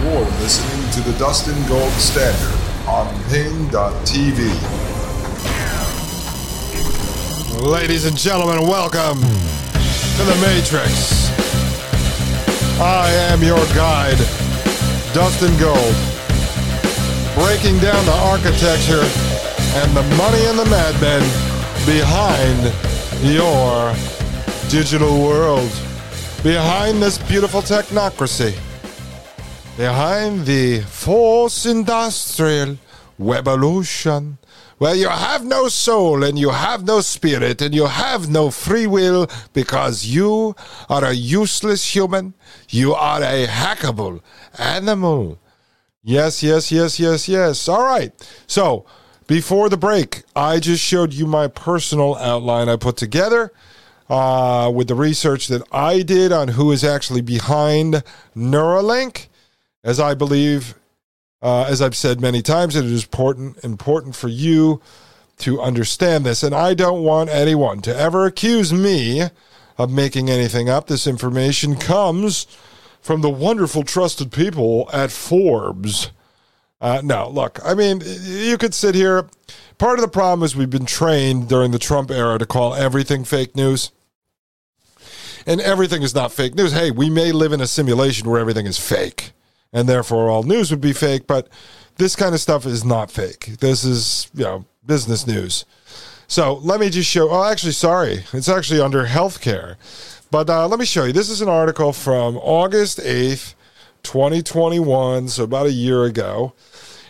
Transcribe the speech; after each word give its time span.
You're 0.00 0.20
listening 0.38 0.88
to 0.92 1.00
the 1.00 1.18
Dustin 1.18 1.56
Gold 1.66 1.90
Standard 1.94 2.54
on 2.86 3.08
Paine.tv. 3.24 4.38
Ladies 7.60 8.04
and 8.04 8.16
gentlemen, 8.16 8.68
welcome 8.68 9.18
to 9.18 10.22
the 10.22 10.38
Matrix. 10.40 11.28
I 12.80 13.10
am 13.32 13.42
your 13.42 13.58
guide, 13.74 14.18
Dustin 15.14 15.58
Gold, 15.58 15.96
breaking 17.34 17.80
down 17.80 18.06
the 18.06 18.18
architecture 18.22 19.02
and 19.82 19.96
the 19.96 20.04
money 20.16 20.44
and 20.46 20.56
the 20.60 20.66
madmen 20.66 21.22
behind 21.84 22.72
your 23.24 23.92
digital 24.70 25.20
world, 25.26 25.72
behind 26.44 27.02
this 27.02 27.18
beautiful 27.18 27.62
technocracy 27.62 28.56
behind 29.78 30.44
the 30.44 30.80
fourth 30.80 31.64
industrial 31.64 32.76
revolution, 33.16 34.36
where 34.78 34.96
you 34.96 35.08
have 35.08 35.44
no 35.44 35.68
soul 35.68 36.24
and 36.24 36.36
you 36.36 36.50
have 36.50 36.84
no 36.84 37.00
spirit 37.00 37.62
and 37.62 37.72
you 37.72 37.86
have 37.86 38.28
no 38.28 38.50
free 38.50 38.88
will 38.88 39.30
because 39.52 40.04
you 40.04 40.56
are 40.88 41.04
a 41.04 41.12
useless 41.12 41.94
human. 41.94 42.34
You 42.68 42.92
are 42.92 43.22
a 43.22 43.46
hackable 43.46 44.20
animal. 44.58 45.38
Yes, 46.02 46.42
yes, 46.42 46.72
yes, 46.72 46.98
yes, 46.98 47.28
yes. 47.28 47.68
All 47.68 47.84
right. 47.84 48.10
So, 48.48 48.84
before 49.28 49.68
the 49.68 49.76
break, 49.76 50.24
I 50.34 50.58
just 50.58 50.82
showed 50.82 51.14
you 51.14 51.28
my 51.28 51.46
personal 51.46 52.16
outline 52.16 52.68
I 52.68 52.74
put 52.74 52.96
together. 52.96 53.52
Uh, 54.10 54.72
with 54.74 54.88
the 54.88 54.94
research 54.94 55.48
that 55.48 55.62
I 55.70 56.00
did 56.00 56.32
on 56.32 56.48
who 56.48 56.72
is 56.72 56.82
actually 56.82 57.20
behind 57.20 58.02
Neuralink 58.34 59.27
as 59.88 59.98
I 59.98 60.12
believe, 60.12 60.74
uh, 61.40 61.64
as 61.64 61.80
I've 61.80 61.96
said 61.96 62.20
many 62.20 62.42
times, 62.42 62.76
it 62.76 62.84
is 62.84 63.04
important 63.04 63.64
important 63.64 64.14
for 64.14 64.28
you 64.28 64.82
to 65.38 65.62
understand 65.62 66.26
this. 66.26 66.42
And 66.42 66.54
I 66.54 66.74
don't 66.74 67.02
want 67.02 67.30
anyone 67.30 67.80
to 67.82 67.96
ever 67.96 68.26
accuse 68.26 68.70
me 68.70 69.22
of 69.78 69.90
making 69.90 70.28
anything 70.28 70.68
up. 70.68 70.88
This 70.88 71.06
information 71.06 71.74
comes 71.76 72.46
from 73.00 73.22
the 73.22 73.30
wonderful, 73.30 73.82
trusted 73.82 74.30
people 74.30 74.90
at 74.92 75.10
Forbes. 75.10 76.10
Uh, 76.82 77.00
no, 77.02 77.30
look, 77.30 77.58
I 77.64 77.72
mean, 77.72 78.02
you 78.04 78.58
could 78.58 78.74
sit 78.74 78.94
here. 78.94 79.26
Part 79.78 79.98
of 79.98 80.02
the 80.02 80.08
problem 80.08 80.44
is 80.44 80.54
we've 80.54 80.68
been 80.68 80.84
trained 80.84 81.48
during 81.48 81.70
the 81.70 81.78
Trump 81.78 82.10
era 82.10 82.38
to 82.38 82.44
call 82.44 82.74
everything 82.74 83.24
fake 83.24 83.56
news. 83.56 83.90
And 85.46 85.62
everything 85.62 86.02
is 86.02 86.14
not 86.14 86.30
fake 86.30 86.54
news. 86.54 86.72
Hey, 86.72 86.90
we 86.90 87.08
may 87.08 87.32
live 87.32 87.54
in 87.54 87.62
a 87.62 87.66
simulation 87.66 88.28
where 88.28 88.38
everything 88.38 88.66
is 88.66 88.76
fake 88.76 89.32
and 89.72 89.88
therefore 89.88 90.28
all 90.28 90.42
news 90.42 90.70
would 90.70 90.80
be 90.80 90.92
fake. 90.92 91.26
But 91.26 91.48
this 91.96 92.16
kind 92.16 92.34
of 92.34 92.40
stuff 92.40 92.66
is 92.66 92.84
not 92.84 93.10
fake. 93.10 93.56
This 93.60 93.84
is, 93.84 94.30
you 94.34 94.44
know, 94.44 94.64
business 94.86 95.26
news. 95.26 95.64
So 96.26 96.54
let 96.54 96.80
me 96.80 96.90
just 96.90 97.08
show. 97.08 97.30
Oh, 97.30 97.44
actually, 97.44 97.72
sorry. 97.72 98.24
It's 98.32 98.48
actually 98.48 98.80
under 98.80 99.06
healthcare. 99.06 99.76
But 100.30 100.50
uh, 100.50 100.68
let 100.68 100.78
me 100.78 100.84
show 100.84 101.04
you. 101.04 101.12
This 101.12 101.30
is 101.30 101.40
an 101.40 101.48
article 101.48 101.92
from 101.92 102.36
August 102.36 102.98
8th, 102.98 103.54
2021. 104.02 105.28
So 105.28 105.44
about 105.44 105.66
a 105.66 105.72
year 105.72 106.04
ago. 106.04 106.54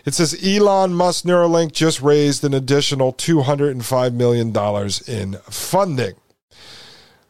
It 0.04 0.14
says 0.14 0.38
Elon 0.42 0.94
Musk 0.94 1.26
Neuralink 1.26 1.72
just 1.72 2.00
raised 2.00 2.42
an 2.42 2.54
additional 2.54 3.12
$205 3.12 4.14
million 4.14 4.56
in 5.06 5.38
funding. 5.50 6.14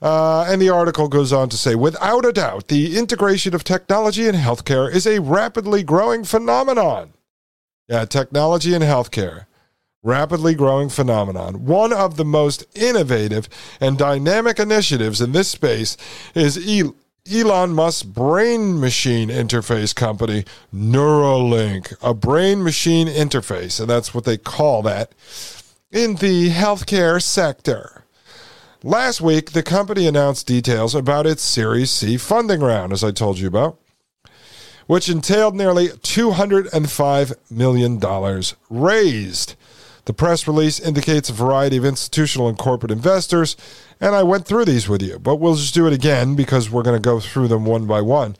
Uh, 0.00 0.44
and 0.48 0.62
the 0.62 0.68
article 0.68 1.08
goes 1.08 1.32
on 1.32 1.48
to 1.48 1.56
say, 1.56 1.74
without 1.74 2.24
a 2.24 2.32
doubt, 2.32 2.68
the 2.68 2.96
integration 2.96 3.54
of 3.54 3.64
technology 3.64 4.28
in 4.28 4.34
healthcare 4.34 4.92
is 4.92 5.06
a 5.06 5.20
rapidly 5.20 5.82
growing 5.82 6.24
phenomenon. 6.24 7.12
Yeah, 7.88 8.04
technology 8.04 8.74
in 8.74 8.82
healthcare, 8.82 9.46
rapidly 10.02 10.54
growing 10.54 10.88
phenomenon. 10.88 11.64
One 11.64 11.92
of 11.92 12.16
the 12.16 12.24
most 12.24 12.64
innovative 12.76 13.48
and 13.80 13.98
dynamic 13.98 14.60
initiatives 14.60 15.20
in 15.20 15.32
this 15.32 15.48
space 15.48 15.96
is 16.34 16.58
Elon 17.30 17.72
Musk's 17.72 18.04
brain 18.04 18.78
machine 18.78 19.30
interface 19.30 19.94
company, 19.94 20.44
Neuralink, 20.72 21.94
a 22.02 22.14
brain 22.14 22.62
machine 22.62 23.08
interface, 23.08 23.80
and 23.80 23.90
that's 23.90 24.14
what 24.14 24.24
they 24.24 24.38
call 24.38 24.82
that 24.82 25.12
in 25.90 26.16
the 26.16 26.50
healthcare 26.50 27.22
sector. 27.22 28.04
Last 28.84 29.20
week, 29.20 29.50
the 29.50 29.64
company 29.64 30.06
announced 30.06 30.46
details 30.46 30.94
about 30.94 31.26
its 31.26 31.42
Series 31.42 31.90
C 31.90 32.16
funding 32.16 32.60
round, 32.60 32.92
as 32.92 33.02
I 33.02 33.10
told 33.10 33.40
you 33.40 33.48
about, 33.48 33.76
which 34.86 35.08
entailed 35.08 35.56
nearly 35.56 35.88
$205 35.88 37.32
million 37.50 38.42
raised. 38.70 39.56
The 40.04 40.12
press 40.12 40.46
release 40.46 40.78
indicates 40.78 41.28
a 41.28 41.32
variety 41.32 41.76
of 41.76 41.84
institutional 41.84 42.48
and 42.48 42.56
corporate 42.56 42.92
investors, 42.92 43.56
and 44.00 44.14
I 44.14 44.22
went 44.22 44.46
through 44.46 44.66
these 44.66 44.88
with 44.88 45.02
you, 45.02 45.18
but 45.18 45.36
we'll 45.36 45.56
just 45.56 45.74
do 45.74 45.88
it 45.88 45.92
again 45.92 46.36
because 46.36 46.70
we're 46.70 46.84
going 46.84 47.02
to 47.02 47.04
go 47.04 47.18
through 47.18 47.48
them 47.48 47.64
one 47.64 47.84
by 47.84 48.00
one, 48.00 48.36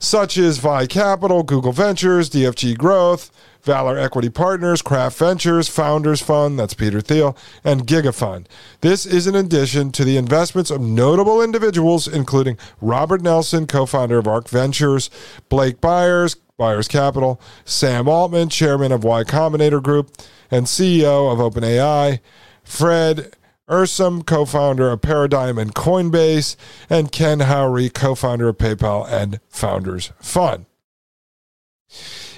such 0.00 0.36
as 0.38 0.58
VY 0.58 0.88
Capital, 0.88 1.44
Google 1.44 1.70
Ventures, 1.70 2.28
DFJ 2.28 2.76
Growth, 2.76 3.30
Valor 3.68 3.98
Equity 3.98 4.30
Partners, 4.30 4.80
Craft 4.80 5.18
Ventures, 5.18 5.68
Founders 5.68 6.22
Fund, 6.22 6.58
that's 6.58 6.72
Peter 6.72 7.02
Thiel, 7.02 7.36
and 7.62 7.86
GigaFund. 7.86 8.46
This 8.80 9.04
is 9.04 9.26
in 9.26 9.34
addition 9.34 9.92
to 9.92 10.06
the 10.06 10.16
investments 10.16 10.70
of 10.70 10.80
notable 10.80 11.42
individuals, 11.42 12.08
including 12.08 12.56
Robert 12.80 13.20
Nelsen, 13.20 13.68
co 13.68 13.84
founder 13.84 14.16
of 14.16 14.26
ARK 14.26 14.48
Ventures, 14.48 15.10
Blake 15.50 15.82
Byers, 15.82 16.36
Byers 16.56 16.88
Capital, 16.88 17.42
Sam 17.66 18.08
Altman, 18.08 18.48
chairman 18.48 18.90
of 18.90 19.04
Y 19.04 19.22
Combinator 19.24 19.82
Group 19.82 20.12
and 20.50 20.64
CEO 20.64 21.30
of 21.30 21.38
OpenAI, 21.38 22.20
Fred 22.64 23.36
Ehrsam, 23.68 24.24
co 24.24 24.46
founder 24.46 24.90
of 24.90 25.02
Paradigm 25.02 25.58
and 25.58 25.74
Coinbase, 25.74 26.56
and 26.88 27.12
Ken 27.12 27.40
Howery, 27.40 27.92
co 27.92 28.14
founder 28.14 28.48
of 28.48 28.56
PayPal 28.56 29.06
and 29.06 29.40
Founders 29.50 30.10
Fund. 30.20 30.64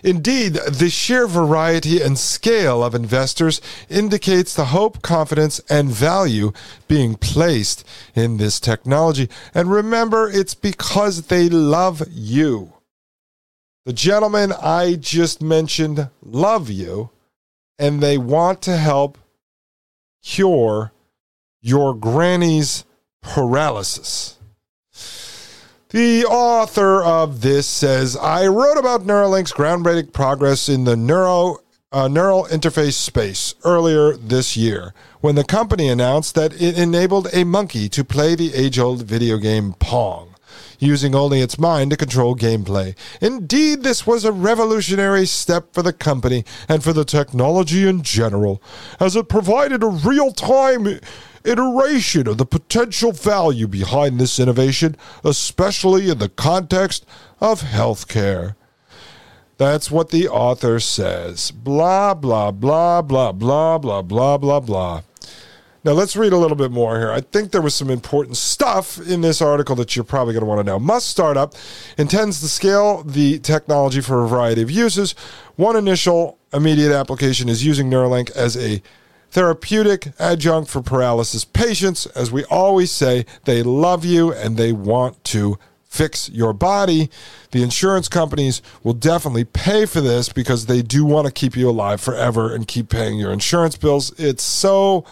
Indeed, 0.02 0.54
the 0.54 0.90
sheer 0.90 1.26
variety 1.26 2.00
and 2.00 2.18
scale 2.18 2.82
of 2.82 2.94
investors 2.94 3.60
indicates 3.88 4.54
the 4.54 4.66
hope, 4.66 5.02
confidence, 5.02 5.60
and 5.68 5.88
value 5.90 6.52
being 6.88 7.14
placed 7.16 7.86
in 8.14 8.36
this 8.36 8.60
technology. 8.60 9.28
And 9.54 9.70
remember, 9.70 10.28
it's 10.28 10.54
because 10.54 11.26
they 11.26 11.48
love 11.48 12.02
you. 12.10 12.72
The 13.84 13.92
gentlemen 13.92 14.52
I 14.52 14.94
just 14.94 15.40
mentioned 15.42 16.10
love 16.22 16.70
you, 16.70 17.10
and 17.78 18.00
they 18.00 18.18
want 18.18 18.62
to 18.62 18.76
help 18.76 19.18
cure 20.22 20.92
your 21.62 21.94
granny's 21.94 22.84
paralysis. 23.22 24.36
The 25.90 26.24
author 26.24 27.02
of 27.02 27.40
this 27.40 27.66
says, 27.66 28.16
I 28.16 28.46
wrote 28.46 28.78
about 28.78 29.04
Neuralink's 29.04 29.52
groundbreaking 29.52 30.12
progress 30.12 30.68
in 30.68 30.84
the 30.84 30.94
neuro, 30.94 31.58
uh, 31.90 32.06
neural 32.06 32.44
interface 32.44 32.92
space 32.92 33.56
earlier 33.64 34.16
this 34.16 34.56
year 34.56 34.94
when 35.20 35.34
the 35.34 35.42
company 35.42 35.88
announced 35.88 36.36
that 36.36 36.52
it 36.62 36.78
enabled 36.78 37.26
a 37.32 37.42
monkey 37.42 37.88
to 37.88 38.04
play 38.04 38.36
the 38.36 38.54
age 38.54 38.78
old 38.78 39.02
video 39.02 39.36
game 39.36 39.72
Pong, 39.80 40.36
using 40.78 41.16
only 41.16 41.40
its 41.40 41.58
mind 41.58 41.90
to 41.90 41.96
control 41.96 42.36
gameplay. 42.36 42.94
Indeed, 43.20 43.82
this 43.82 44.06
was 44.06 44.24
a 44.24 44.30
revolutionary 44.30 45.26
step 45.26 45.74
for 45.74 45.82
the 45.82 45.92
company 45.92 46.44
and 46.68 46.84
for 46.84 46.92
the 46.92 47.04
technology 47.04 47.88
in 47.88 48.04
general, 48.04 48.62
as 49.00 49.16
it 49.16 49.28
provided 49.28 49.82
a 49.82 49.88
real 49.88 50.30
time 50.30 51.00
iteration 51.44 52.26
of 52.26 52.38
the 52.38 52.46
potential 52.46 53.12
value 53.12 53.66
behind 53.66 54.18
this 54.18 54.38
innovation, 54.38 54.96
especially 55.24 56.08
in 56.10 56.18
the 56.18 56.28
context 56.28 57.06
of 57.40 57.62
healthcare. 57.62 58.54
That's 59.56 59.90
what 59.90 60.08
the 60.08 60.26
author 60.28 60.80
says. 60.80 61.50
Blah, 61.50 62.14
blah, 62.14 62.50
blah, 62.50 63.02
blah, 63.02 63.32
blah, 63.32 63.78
blah, 63.78 64.02
blah, 64.02 64.38
blah, 64.38 64.60
blah. 64.60 65.02
Now, 65.82 65.92
let's 65.92 66.14
read 66.14 66.34
a 66.34 66.36
little 66.36 66.56
bit 66.56 66.70
more 66.70 66.98
here. 66.98 67.10
I 67.10 67.22
think 67.22 67.52
there 67.52 67.62
was 67.62 67.74
some 67.74 67.88
important 67.88 68.36
stuff 68.36 68.98
in 69.00 69.22
this 69.22 69.40
article 69.40 69.74
that 69.76 69.96
you're 69.96 70.04
probably 70.04 70.34
going 70.34 70.42
to 70.42 70.46
want 70.46 70.60
to 70.60 70.64
know. 70.64 70.78
Musk 70.78 71.08
Startup 71.08 71.54
intends 71.96 72.40
to 72.40 72.48
scale 72.48 73.02
the 73.02 73.38
technology 73.38 74.02
for 74.02 74.22
a 74.22 74.28
variety 74.28 74.60
of 74.60 74.70
uses. 74.70 75.12
One 75.56 75.76
initial 75.76 76.38
immediate 76.52 76.92
application 76.92 77.48
is 77.48 77.64
using 77.64 77.88
Neuralink 77.88 78.30
as 78.32 78.58
a 78.58 78.82
therapeutic 79.30 80.12
adjunct 80.18 80.70
for 80.70 80.82
paralysis 80.82 81.44
patients. 81.44 82.06
As 82.06 82.30
we 82.30 82.44
always 82.44 82.90
say, 82.90 83.26
they 83.44 83.62
love 83.62 84.04
you 84.04 84.32
and 84.32 84.56
they 84.56 84.72
want 84.72 85.22
to 85.24 85.58
fix 85.90 86.28
your 86.30 86.52
body. 86.52 87.10
The 87.50 87.62
insurance 87.62 88.08
companies 88.08 88.62
will 88.84 88.92
definitely 88.92 89.44
pay 89.44 89.86
for 89.86 90.00
this 90.00 90.28
because 90.28 90.66
they 90.66 90.82
do 90.82 91.04
want 91.04 91.26
to 91.26 91.32
keep 91.32 91.56
you 91.56 91.68
alive 91.68 92.00
forever 92.00 92.54
and 92.54 92.66
keep 92.66 92.88
paying 92.88 93.18
your 93.18 93.32
insurance 93.32 93.76
bills. 93.76 94.12
It's 94.18 94.44
so 94.44 95.04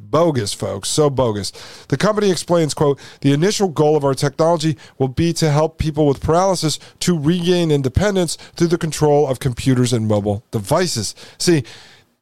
bogus 0.00 0.54
folks 0.54 0.88
so 0.88 1.10
bogus 1.10 1.50
the 1.88 1.96
company 1.96 2.30
explains 2.30 2.72
quote 2.72 3.00
the 3.20 3.32
initial 3.32 3.66
goal 3.66 3.96
of 3.96 4.04
our 4.04 4.14
technology 4.14 4.76
will 4.96 5.08
be 5.08 5.32
to 5.32 5.50
help 5.50 5.76
people 5.76 6.06
with 6.06 6.20
paralysis 6.20 6.78
to 7.00 7.18
regain 7.18 7.72
independence 7.72 8.36
through 8.54 8.68
the 8.68 8.78
control 8.78 9.26
of 9.26 9.40
computers 9.40 9.92
and 9.92 10.06
mobile 10.06 10.44
devices 10.52 11.16
see 11.36 11.64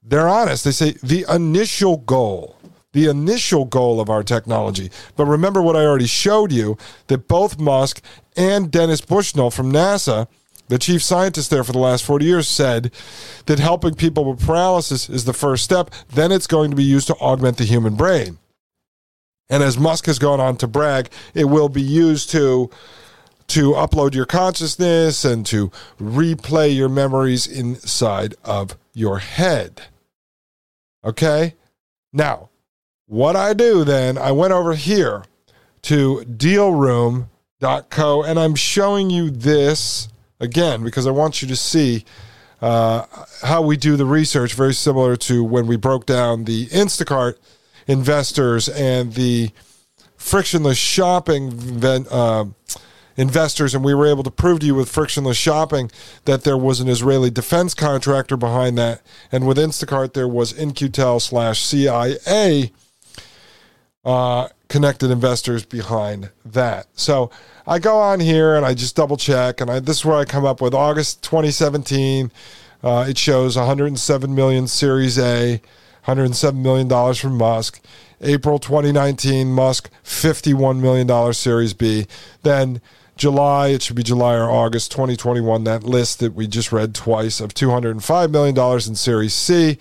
they're 0.07 0.29
honest 0.29 0.65
they 0.65 0.71
say 0.71 0.93
the 1.03 1.25
initial 1.29 1.99
goal 1.99 2.57
the 2.93 3.09
initial 3.09 3.65
goal 3.65 4.01
of 4.01 4.09
our 4.09 4.23
technology 4.23 4.91
but 5.17 5.27
remember 5.27 5.61
what 5.61 5.77
i 5.77 5.85
already 5.85 6.07
showed 6.07 6.51
you 6.53 6.77
that 7.09 7.29
both 7.29 7.59
musk 7.59 8.01
and 8.37 8.71
dennis 8.71 9.01
bushnell 9.01 9.51
from 9.51 9.73
nasa 9.73 10.27
the 10.69 10.79
chief 10.79 11.03
scientist 11.03 11.51
there 11.51 11.63
for 11.63 11.73
the 11.73 11.79
last 11.79 12.05
40 12.05 12.25
years 12.25 12.49
said 12.49 12.91
that 13.47 13.59
helping 13.59 13.95
people 13.95 14.25
with 14.25 14.45
paralysis 14.45 15.09
is 15.09 15.25
the 15.25 15.33
first 15.33 15.65
step. 15.65 15.91
Then 16.09 16.33
it's 16.33 16.49
going 16.49 16.71
to 16.71 16.77
be 16.77 16.83
used 16.83 17.07
to 17.07 17.15
augment 17.15 17.57
the 17.57 17.65
human 17.65 17.95
brain. 17.95 18.39
And 19.49 19.63
as 19.63 19.79
Musk 19.79 20.07
has 20.07 20.19
gone 20.19 20.41
on 20.41 20.57
to 20.57 20.67
brag, 20.67 21.09
it 21.35 21.45
will 21.45 21.69
be 21.69 21.83
used 21.83 22.31
to 22.31 22.71
to 23.49 23.73
upload 23.75 24.13
your 24.13 24.27
consciousness 24.27 25.25
and 25.25 25.47
to 25.47 25.71
replay 26.01 26.75
your 26.75 26.89
memories 26.89 27.47
inside 27.47 28.35
of 28.43 28.77
your 28.93 29.21
head. 29.21 29.83
Okay? 31.07 31.55
Now, 32.13 32.51
what 33.07 33.37
I 33.37 33.55
do 33.55 33.85
then, 33.85 34.19
I 34.19 34.33
went 34.33 34.53
over 34.53 34.75
here 34.75 35.25
to 35.83 36.25
dealroom.co 36.27 38.23
and 38.25 38.39
I'm 38.39 38.55
showing 38.57 39.09
you 39.11 39.31
this 39.31 40.09
again 40.41 40.83
because 40.83 41.07
I 41.07 41.13
want 41.13 41.41
you 41.41 41.49
to 41.49 41.57
see 41.57 42.05
uh, 42.61 43.05
how 43.43 43.63
we 43.63 43.77
do 43.77 43.97
the 43.97 44.05
research, 44.05 44.55
very 44.55 44.75
similar 44.75 45.17
to 45.17 45.45
when 45.45 45.67
we 45.67 45.77
broke 45.77 46.07
down 46.07 46.45
the 46.45 46.67
Instacart 46.67 47.37
investors 47.87 48.69
and 48.69 49.13
the 49.15 49.51
frictionless 50.17 50.79
shopping 50.79 51.85
uh, 51.85 52.47
investors, 53.17 53.75
and 53.75 53.85
we 53.85 53.95
were 53.95 54.07
able 54.07 54.23
to 54.23 54.31
prove 54.31 54.61
to 54.61 54.67
you 54.67 54.75
with 54.75 54.89
frictionless 54.89 55.37
shopping 55.37 55.91
that 56.25 56.45
there 56.45 56.57
was 56.57 56.81
an 56.81 56.89
Israeli 56.89 57.31
defense 57.31 57.75
contractor 57.75 58.37
behind 58.37 58.77
that, 58.79 59.03
and 59.33 59.47
with 59.47 59.57
Instacart 59.57 60.13
there 60.13 60.29
was 60.29 60.53
In-Q-Tel 60.53 61.21
slash 61.21 61.63
CIA 61.63 62.73
uh, 64.05 64.49
connected 64.69 65.11
investors 65.11 65.65
behind 65.65 66.31
that. 66.45 66.87
So 66.95 67.31
I 67.67 67.79
go 67.79 67.99
on 67.99 68.21
here 68.21 68.55
and 68.55 68.65
I 68.65 68.75
just 68.75 68.97
double 68.97 69.17
check, 69.17 69.61
and 69.61 69.71
I, 69.71 69.81
this 69.81 69.99
is 69.99 70.05
where 70.05 70.17
I 70.17 70.25
come 70.25 70.45
up 70.45 70.61
with 70.61 70.75
August 70.75 71.23
2017. 71.23 72.31
Uh, 72.83 73.07
it 73.09 73.19
shows 73.19 73.57
107 73.57 74.35
million 74.35 74.67
Series 74.67 75.19
A, 75.19 75.61
107 76.05 76.63
million 76.63 76.87
dollars 76.87 77.19
from 77.19 77.37
Musk. 77.37 77.81
April 78.21 78.59
2019, 78.59 79.53
Musk 79.53 79.91
51 80.03 80.81
million 80.81 81.07
dollars 81.07 81.37
Series 81.37 81.75
B. 81.75 82.07
Then 82.43 82.81
July, 83.17 83.69
it 83.69 83.83
should 83.83 83.97
be 83.97 84.03
July 84.03 84.35
or 84.35 84.51
August 84.51 84.93
2021. 84.93 85.65
That 85.65 85.83
list 85.83 86.21
that 86.21 86.35
we 86.35 86.47
just 86.47 86.71
read 86.71 86.95
twice 86.95 87.41
of 87.41 87.55
205 87.55 88.31
million 88.31 88.55
dollars 88.55 88.87
in 88.87 88.95
Series 88.95 89.35
C. 89.35 89.79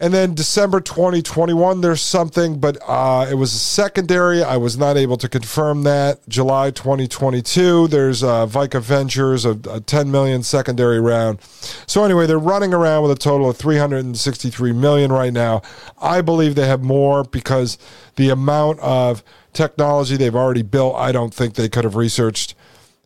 And 0.00 0.14
then 0.14 0.34
December 0.34 0.80
2021, 0.80 1.80
there's 1.80 2.00
something, 2.00 2.60
but 2.60 2.78
uh, 2.86 3.26
it 3.28 3.34
was 3.34 3.52
a 3.52 3.58
secondary. 3.58 4.44
I 4.44 4.56
was 4.56 4.78
not 4.78 4.96
able 4.96 5.16
to 5.16 5.28
confirm 5.28 5.82
that. 5.82 6.20
July 6.28 6.70
2022, 6.70 7.88
there's 7.88 8.22
uh, 8.22 8.46
Vika 8.46 8.80
Ventures, 8.80 9.44
a, 9.44 9.58
a 9.68 9.80
10 9.80 10.12
million 10.12 10.44
secondary 10.44 11.00
round. 11.00 11.42
So 11.88 12.04
anyway, 12.04 12.28
they're 12.28 12.38
running 12.38 12.72
around 12.72 13.02
with 13.02 13.10
a 13.10 13.16
total 13.16 13.50
of 13.50 13.56
363 13.56 14.72
million 14.72 15.10
right 15.10 15.32
now. 15.32 15.62
I 16.00 16.20
believe 16.20 16.54
they 16.54 16.68
have 16.68 16.84
more 16.84 17.24
because 17.24 17.76
the 18.14 18.30
amount 18.30 18.78
of 18.78 19.24
technology 19.58 20.16
they've 20.16 20.36
already 20.36 20.62
built, 20.62 20.94
I 20.94 21.10
don't 21.10 21.34
think 21.34 21.54
they 21.54 21.68
could 21.68 21.82
have 21.82 21.96
researched 21.96 22.54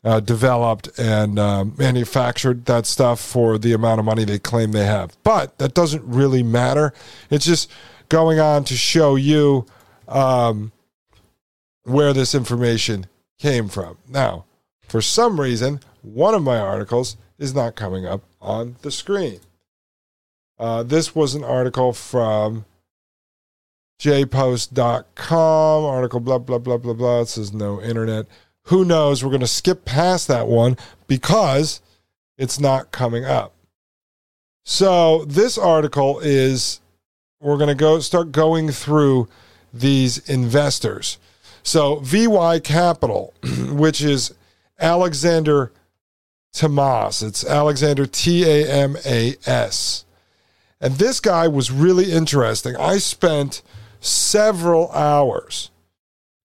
uh, 0.04 0.20
developed 0.20 0.90
and 0.98 1.38
um, 1.38 1.74
manufactured 1.78 2.66
that 2.66 2.84
stuff 2.84 3.20
for 3.20 3.56
the 3.56 3.72
amount 3.72 4.00
of 4.00 4.04
money 4.04 4.24
they 4.24 4.38
claim 4.38 4.72
they 4.72 4.84
have. 4.84 5.16
But 5.22 5.56
that 5.58 5.72
doesn't 5.72 6.04
really 6.04 6.42
matter. 6.42 6.92
It's 7.30 7.46
just 7.46 7.70
going 8.10 8.38
on 8.38 8.64
to 8.64 8.76
show 8.76 9.16
you 9.16 9.64
um, 10.08 10.72
where 11.84 12.12
this 12.12 12.34
information 12.34 13.06
came 13.38 13.68
from. 13.68 13.96
Now, 14.06 14.44
for 14.88 15.00
some 15.00 15.40
reason, 15.40 15.80
one 16.02 16.34
of 16.34 16.42
my 16.42 16.58
articles 16.58 17.16
is 17.38 17.54
not 17.54 17.76
coming 17.76 18.04
up 18.04 18.22
on 18.42 18.76
the 18.82 18.90
screen. 18.90 19.40
Uh, 20.58 20.82
this 20.82 21.14
was 21.14 21.34
an 21.34 21.44
article 21.44 21.94
from 21.94 22.66
jpost.com, 24.02 25.84
article 25.84 26.18
blah, 26.18 26.38
blah, 26.38 26.58
blah, 26.58 26.76
blah, 26.76 26.92
blah. 26.92 27.20
It 27.20 27.28
says 27.28 27.52
no 27.52 27.80
internet. 27.80 28.26
Who 28.64 28.84
knows? 28.84 29.22
We're 29.22 29.30
going 29.30 29.40
to 29.42 29.46
skip 29.46 29.84
past 29.84 30.26
that 30.26 30.48
one 30.48 30.76
because 31.06 31.80
it's 32.36 32.58
not 32.58 32.90
coming 32.90 33.24
up. 33.24 33.54
So 34.64 35.24
this 35.26 35.56
article 35.56 36.18
is 36.18 36.80
we're 37.40 37.56
going 37.56 37.68
to 37.68 37.76
go 37.76 38.00
start 38.00 38.32
going 38.32 38.70
through 38.70 39.28
these 39.72 40.18
investors. 40.28 41.18
So 41.62 41.96
VY 42.00 42.58
Capital, 42.58 43.34
which 43.70 44.02
is 44.02 44.34
Alexander 44.80 45.70
Tamas. 46.52 47.22
It's 47.22 47.44
Alexander 47.44 48.06
T 48.06 48.44
A 48.44 48.68
M 48.68 48.96
A 49.06 49.36
S. 49.46 50.04
And 50.80 50.94
this 50.94 51.20
guy 51.20 51.46
was 51.46 51.70
really 51.70 52.10
interesting. 52.10 52.76
I 52.76 52.98
spent 52.98 53.62
several 54.02 54.90
hours 54.92 55.70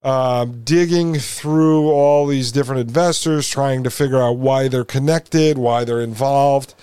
um, 0.04 0.64
digging 0.64 1.16
through 1.16 1.90
all 1.90 2.28
these 2.28 2.52
different 2.52 2.82
investors, 2.82 3.50
trying 3.50 3.84
to 3.84 3.90
figure 3.90 4.22
out 4.22 4.38
why 4.38 4.68
they're 4.68 4.86
connected, 4.86 5.58
why 5.58 5.84
they're 5.84 6.02
involved. 6.02 6.76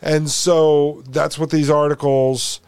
And 0.00 0.30
so 0.30 1.02
that's 1.08 1.38
what 1.38 1.50
these 1.50 1.68
articles 1.68 2.60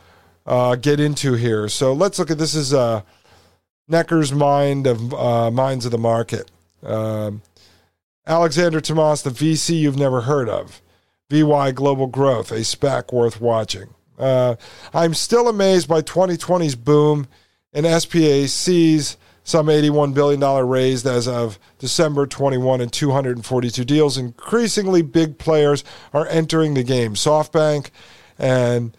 uh, 0.46 0.74
get 0.76 1.00
into 1.00 1.34
here. 1.34 1.68
So 1.68 1.92
let's 1.92 2.18
look 2.18 2.30
at 2.30 2.38
this 2.38 2.54
is 2.54 2.74
uh, 2.74 3.02
Necker's 3.88 4.32
mind 4.32 4.86
of 4.86 5.14
uh, 5.14 5.50
minds 5.50 5.86
of 5.86 5.92
the 5.92 5.98
market. 5.98 6.50
Um, 6.82 7.42
Alexander 8.26 8.80
Tamas, 8.80 9.22
the 9.22 9.30
VC 9.30 9.78
you've 9.78 9.96
never 9.96 10.22
heard 10.22 10.48
of. 10.48 10.82
VY 11.30 11.72
Global 11.72 12.06
Growth, 12.08 12.50
a 12.50 12.60
SPAC 12.60 13.12
worth 13.12 13.40
watching. 13.40 13.94
Uh, 14.18 14.56
I'm 14.92 15.14
still 15.14 15.48
amazed 15.48 15.88
by 15.88 16.02
2020's 16.02 16.74
boom 16.74 17.28
in 17.72 17.84
sees 18.48 19.16
some 19.44 19.68
$81 19.68 20.12
billion 20.12 20.68
raised 20.68 21.06
as 21.06 21.26
of 21.26 21.58
December 21.78 22.26
21 22.26 22.82
and 22.82 22.92
242 22.92 23.84
deals. 23.84 24.18
Increasingly 24.18 25.00
big 25.00 25.38
players 25.38 25.84
are 26.12 26.26
entering 26.26 26.74
the 26.74 26.82
game. 26.82 27.14
SoftBank 27.14 27.88
and 28.38 28.94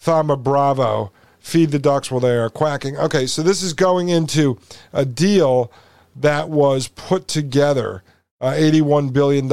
Thoma 0.00 0.36
Bravo 0.36 1.12
feed 1.38 1.70
the 1.70 1.78
ducks 1.78 2.10
while 2.10 2.20
they 2.20 2.36
are 2.36 2.50
quacking. 2.50 2.96
Okay, 2.96 3.26
so 3.28 3.42
this 3.42 3.62
is 3.62 3.74
going 3.74 4.08
into 4.08 4.58
a 4.92 5.04
deal 5.04 5.70
that 6.16 6.48
was 6.48 6.88
put 6.88 7.28
together. 7.28 8.02
Uh, 8.38 8.52
$81 8.52 9.14
billion 9.14 9.48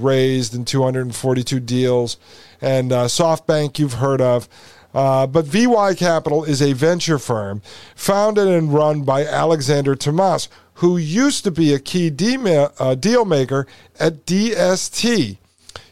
raised 0.00 0.54
in 0.54 0.64
242 0.64 1.58
deals. 1.58 2.18
And 2.60 2.92
uh, 2.92 3.06
SoftBank, 3.06 3.80
you've 3.80 3.94
heard 3.94 4.20
of. 4.20 4.48
Uh, 4.94 5.26
but 5.26 5.44
VY 5.44 5.94
Capital 5.94 6.44
is 6.44 6.62
a 6.62 6.72
venture 6.72 7.18
firm 7.18 7.62
founded 7.96 8.46
and 8.46 8.72
run 8.72 9.02
by 9.02 9.24
Alexander 9.24 9.96
Tamas, 9.96 10.48
who 10.74 10.96
used 10.96 11.42
to 11.44 11.50
be 11.50 11.74
a 11.74 11.80
key 11.80 12.08
uh, 12.78 12.94
deal 12.94 13.24
maker 13.24 13.66
at 13.98 14.24
DST, 14.24 15.38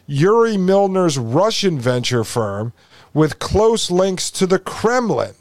Yuri 0.07 0.57
Milner's 0.57 1.17
Russian 1.17 1.77
venture 1.77 2.23
firm 2.23 2.71
with 3.13 3.39
close 3.39 3.91
links 3.91 4.31
to 4.31 4.47
the 4.47 4.59
Kremlin. 4.59 5.33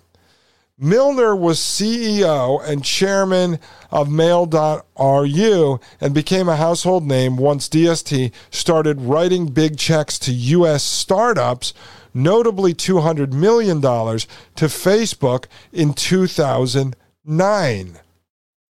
Milner 0.78 1.34
was 1.34 1.58
CEO 1.58 2.62
and 2.62 2.84
chairman 2.84 3.58
of 3.90 4.10
Mail.ru 4.10 5.80
and 6.00 6.14
became 6.14 6.50
a 6.50 6.56
household 6.56 7.06
name 7.06 7.38
once 7.38 7.70
DST 7.70 8.30
started 8.50 9.00
writing 9.00 9.46
big 9.46 9.78
checks 9.78 10.18
to 10.18 10.32
U.S. 10.32 10.82
startups, 10.82 11.72
notably 12.12 12.74
$200 12.74 13.32
million 13.32 13.80
to 13.80 14.66
Facebook 14.66 15.46
in 15.72 15.94
2009. 15.94 17.98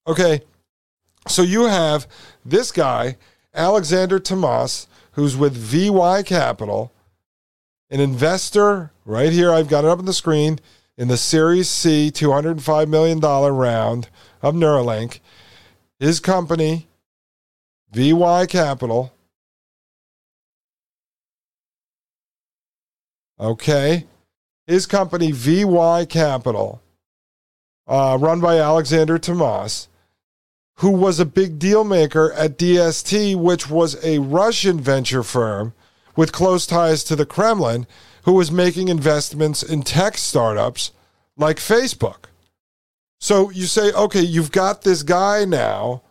Okay, 0.08 0.42
so 1.28 1.42
you 1.42 1.64
have 1.64 2.06
this 2.46 2.72
guy, 2.72 3.18
Alexander 3.56 4.20
Tamas, 4.20 4.86
who's 5.14 5.36
with 5.36 5.58
VY 5.58 6.22
Capital, 6.22 6.92
an 7.90 8.00
investor 8.00 8.92
right 9.06 9.32
here. 9.32 9.52
I've 9.52 9.70
got 9.70 9.86
it 9.86 9.90
up 9.90 9.98
on 9.98 10.06
the 10.06 10.14
screen 10.14 10.60
in 10.98 11.08
the 11.08 11.18
Series 11.18 11.70
C 11.70 12.12
$205 12.12 12.88
million 12.88 13.20
round 13.20 14.10
of 14.42 14.56
Neuralink. 14.56 15.20
His 16.00 16.20
company, 16.20 16.88
VY 17.92 18.46
Capital, 18.48 19.14
okay, 23.40 24.06
his 24.68 24.86
company, 24.86 25.32
VY 25.32 26.06
Capital, 26.06 26.82
uh, 27.88 28.18
run 28.20 28.42
by 28.42 28.58
Alexander 28.58 29.18
Tamas, 29.18 29.88
who 30.80 30.92
was 30.92 31.20
a 31.20 31.26
big 31.26 31.60
deal 31.60 31.84
maker 31.84 32.34
at 32.34 32.58
DST, 32.58 33.36
which 33.36 33.70
was 33.70 34.04
a 34.04 34.20
Russian 34.20 34.80
venture 34.80 35.24
firm 35.24 35.74
with 36.16 36.32
close 36.32 36.66
ties 36.66 37.04
to 37.06 37.16
the 37.16 37.26
Kremlin 37.26 37.88
who 38.26 38.34
was 38.34 38.52
making 38.52 38.90
investments 38.90 39.64
in 39.64 39.84
tech 39.84 40.18
startups 40.18 40.92
like 41.38 41.58
Facebook. 41.58 42.26
So 43.20 43.50
you 43.52 43.66
say, 43.66 43.92
okay, 43.94 44.22
you've 44.22 44.52
got 44.52 44.82
this 44.82 45.04
guy 45.04 45.46
now 45.46 46.02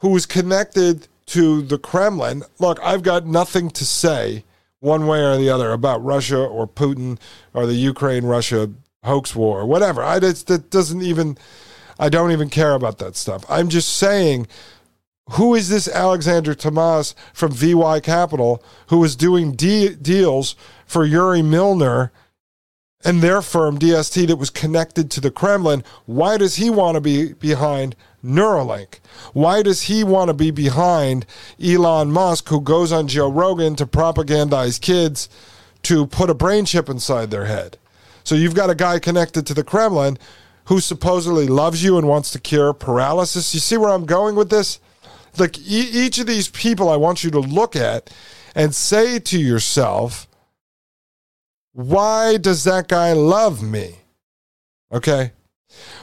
who 0.00 0.14
is 0.14 0.26
connected 0.26 1.08
to 1.26 1.62
the 1.62 1.78
Kremlin. 1.78 2.44
Look, 2.58 2.78
I've 2.82 3.02
got 3.02 3.26
nothing 3.26 3.70
to 3.70 3.84
say 3.84 4.44
one 4.80 5.06
way 5.06 5.20
or 5.20 5.38
the 5.38 5.48
other 5.48 5.72
about 5.72 6.04
Russia 6.04 6.38
or 6.38 6.66
Putin 6.66 7.18
or 7.54 7.66
the 7.66 7.74
Ukraine 7.74 8.26
Russia 8.26 8.70
hoax 9.02 9.34
war 9.34 9.60
or 9.60 9.66
whatever. 9.66 10.02
I, 10.02 10.18
that 10.18 10.66
doesn't 10.68 11.02
even, 11.02 11.38
I 11.98 12.10
don't 12.10 12.32
even 12.32 12.50
care 12.50 12.74
about 12.74 12.98
that 12.98 13.16
stuff. 13.16 13.44
I'm 13.48 13.70
just 13.70 13.96
saying 13.96 14.46
who 15.30 15.54
is 15.54 15.70
this 15.70 15.88
Alexander 15.88 16.54
Tamas 16.54 17.14
from 17.32 17.52
VY 17.52 18.00
Capital 18.00 18.62
who 18.88 19.02
is 19.04 19.16
doing 19.16 19.52
de- 19.52 19.94
deals 19.94 20.54
for 20.86 21.04
Yuri 21.04 21.42
Milner 21.42 22.12
and 23.04 23.20
their 23.20 23.42
firm 23.42 23.78
DST 23.78 24.26
that 24.28 24.36
was 24.36 24.50
connected 24.50 25.10
to 25.10 25.20
the 25.20 25.30
Kremlin? 25.30 25.84
Why 26.06 26.36
does 26.36 26.56
he 26.56 26.70
want 26.70 26.96
to 26.96 27.00
be 27.00 27.32
behind 27.34 27.96
Neuralink? 28.24 29.00
Why 29.32 29.62
does 29.62 29.82
he 29.82 30.02
want 30.04 30.28
to 30.28 30.34
be 30.34 30.50
behind 30.50 31.26
Elon 31.62 32.10
Musk, 32.10 32.48
who 32.48 32.60
goes 32.60 32.92
on 32.92 33.08
Joe 33.08 33.30
Rogan 33.30 33.76
to 33.76 33.86
propagandize 33.86 34.80
kids 34.80 35.28
to 35.82 36.06
put 36.06 36.30
a 36.30 36.34
brain 36.34 36.64
chip 36.64 36.88
inside 36.88 37.30
their 37.30 37.44
head? 37.44 37.78
So 38.22 38.34
you've 38.34 38.54
got 38.54 38.70
a 38.70 38.74
guy 38.74 38.98
connected 38.98 39.46
to 39.46 39.54
the 39.54 39.64
Kremlin 39.64 40.18
who 40.66 40.80
supposedly 40.80 41.46
loves 41.46 41.84
you 41.84 41.98
and 41.98 42.08
wants 42.08 42.30
to 42.30 42.40
cure 42.40 42.72
paralysis. 42.72 43.52
You 43.52 43.60
see 43.60 43.76
where 43.76 43.90
I'm 43.90 44.06
going 44.06 44.34
with 44.34 44.48
this? 44.48 44.80
like 45.38 45.58
e- 45.58 45.90
each 45.92 46.18
of 46.18 46.26
these 46.26 46.48
people 46.48 46.88
I 46.88 46.96
want 46.96 47.24
you 47.24 47.30
to 47.30 47.40
look 47.40 47.76
at 47.76 48.10
and 48.54 48.74
say 48.74 49.18
to 49.18 49.38
yourself, 49.38 50.28
why 51.74 52.36
does 52.36 52.62
that 52.64 52.86
guy 52.86 53.12
love 53.12 53.60
me? 53.60 53.96
Okay. 54.92 55.32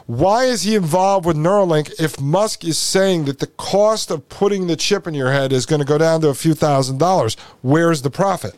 Why 0.05 0.43
is 0.43 0.63
he 0.63 0.75
involved 0.75 1.25
with 1.25 1.37
Neuralink 1.37 1.93
if 1.97 2.19
Musk 2.19 2.65
is 2.65 2.77
saying 2.77 3.23
that 3.25 3.39
the 3.39 3.47
cost 3.47 4.11
of 4.11 4.27
putting 4.27 4.67
the 4.67 4.75
chip 4.75 5.07
in 5.07 5.13
your 5.13 5.31
head 5.31 5.53
is 5.53 5.65
going 5.65 5.79
to 5.79 5.87
go 5.87 5.97
down 5.97 6.19
to 6.21 6.27
a 6.27 6.33
few 6.33 6.53
thousand 6.53 6.97
dollars? 6.97 7.37
Where's 7.61 8.01
the 8.01 8.09
profit? 8.09 8.55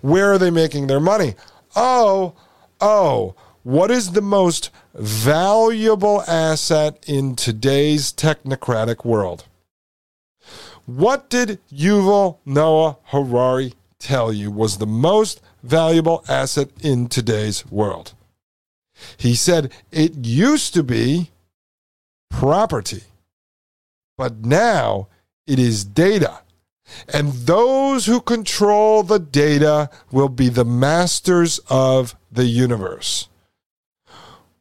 Where 0.00 0.32
are 0.32 0.38
they 0.38 0.50
making 0.50 0.88
their 0.88 0.98
money? 0.98 1.36
Oh, 1.76 2.34
oh, 2.80 3.36
what 3.62 3.92
is 3.92 4.10
the 4.10 4.20
most 4.20 4.70
valuable 4.94 6.22
asset 6.26 7.04
in 7.06 7.36
today's 7.36 8.12
technocratic 8.12 9.04
world? 9.04 9.44
What 10.84 11.30
did 11.30 11.60
Yuval 11.72 12.38
Noah 12.44 12.96
Harari 13.04 13.74
tell 14.00 14.32
you 14.32 14.50
was 14.50 14.78
the 14.78 14.86
most 14.86 15.40
valuable 15.62 16.24
asset 16.28 16.68
in 16.80 17.08
today's 17.08 17.66
world? 17.70 18.14
He 19.16 19.34
said 19.34 19.72
it 19.90 20.26
used 20.26 20.74
to 20.74 20.82
be 20.82 21.30
property, 22.28 23.04
but 24.16 24.44
now 24.44 25.08
it 25.46 25.58
is 25.58 25.84
data. 25.84 26.40
And 27.12 27.32
those 27.32 28.06
who 28.06 28.20
control 28.20 29.02
the 29.02 29.20
data 29.20 29.90
will 30.10 30.28
be 30.28 30.48
the 30.48 30.64
masters 30.64 31.60
of 31.68 32.16
the 32.32 32.46
universe. 32.46 33.28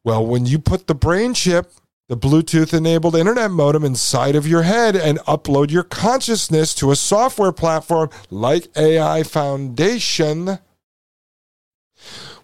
Well, 0.04 0.26
when 0.26 0.46
you 0.46 0.60
put 0.60 0.88
the 0.88 0.96
brain 0.96 1.34
chip 1.34 1.72
the 2.10 2.18
Bluetooth 2.18 2.74
enabled 2.74 3.16
internet 3.16 3.52
modem 3.52 3.86
inside 3.86 4.36
of 4.36 4.48
your 4.48 4.64
head 4.64 4.96
and 4.96 5.20
upload 5.20 5.70
your 5.70 5.84
consciousness 5.84 6.74
to 6.74 6.90
a 6.90 6.96
software 6.96 7.52
platform 7.52 8.10
like 8.32 8.68
AI 8.76 9.22
Foundation. 9.22 10.58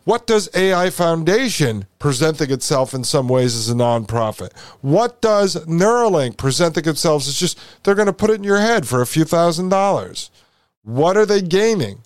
What 0.03 0.27
does 0.27 0.49
AI 0.55 0.89
Foundation 0.91 1.87
presenting 1.97 2.51
itself 2.51 2.93
in 2.93 3.03
some 3.03 3.27
ways 3.27 3.55
as 3.55 3.69
a 3.69 3.73
nonprofit? 3.73 4.55
What 4.81 5.21
does 5.21 5.55
Neuralink 5.65 6.37
presenting 6.37 6.87
itself 6.87 7.23
as 7.27 7.39
just 7.39 7.59
they're 7.83 7.95
going 7.95 8.05
to 8.05 8.13
put 8.13 8.29
it 8.29 8.35
in 8.35 8.43
your 8.43 8.59
head 8.59 8.87
for 8.87 9.01
a 9.01 9.07
few 9.07 9.25
thousand 9.25 9.69
dollars? 9.69 10.29
What 10.83 11.17
are 11.17 11.25
they 11.25 11.41
gaining? 11.41 12.03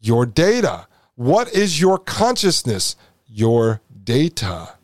Your 0.00 0.26
data. 0.26 0.86
What 1.16 1.52
is 1.52 1.80
your 1.80 1.98
consciousness? 1.98 2.94
Your 3.26 3.80
data 4.04 4.74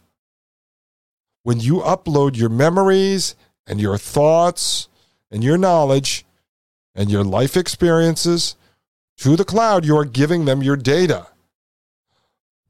when 1.43 1.61
you 1.61 1.77
upload 1.77 2.37
your 2.37 2.49
memories 2.49 3.35
and 3.67 3.81
your 3.81 3.99
thoughts 3.99 4.89
and 5.31 5.43
your 5.43 5.57
knowledge 5.59 6.25
and 6.95 7.11
your 7.11 7.25
life 7.25 7.57
experiences 7.57 8.57
to 9.19 9.37
the 9.37 9.45
cloud, 9.45 9.85
you 9.85 9.97
are 9.97 10.05
giving 10.05 10.45
them 10.45 10.63
your 10.63 10.77
data. 10.77 11.29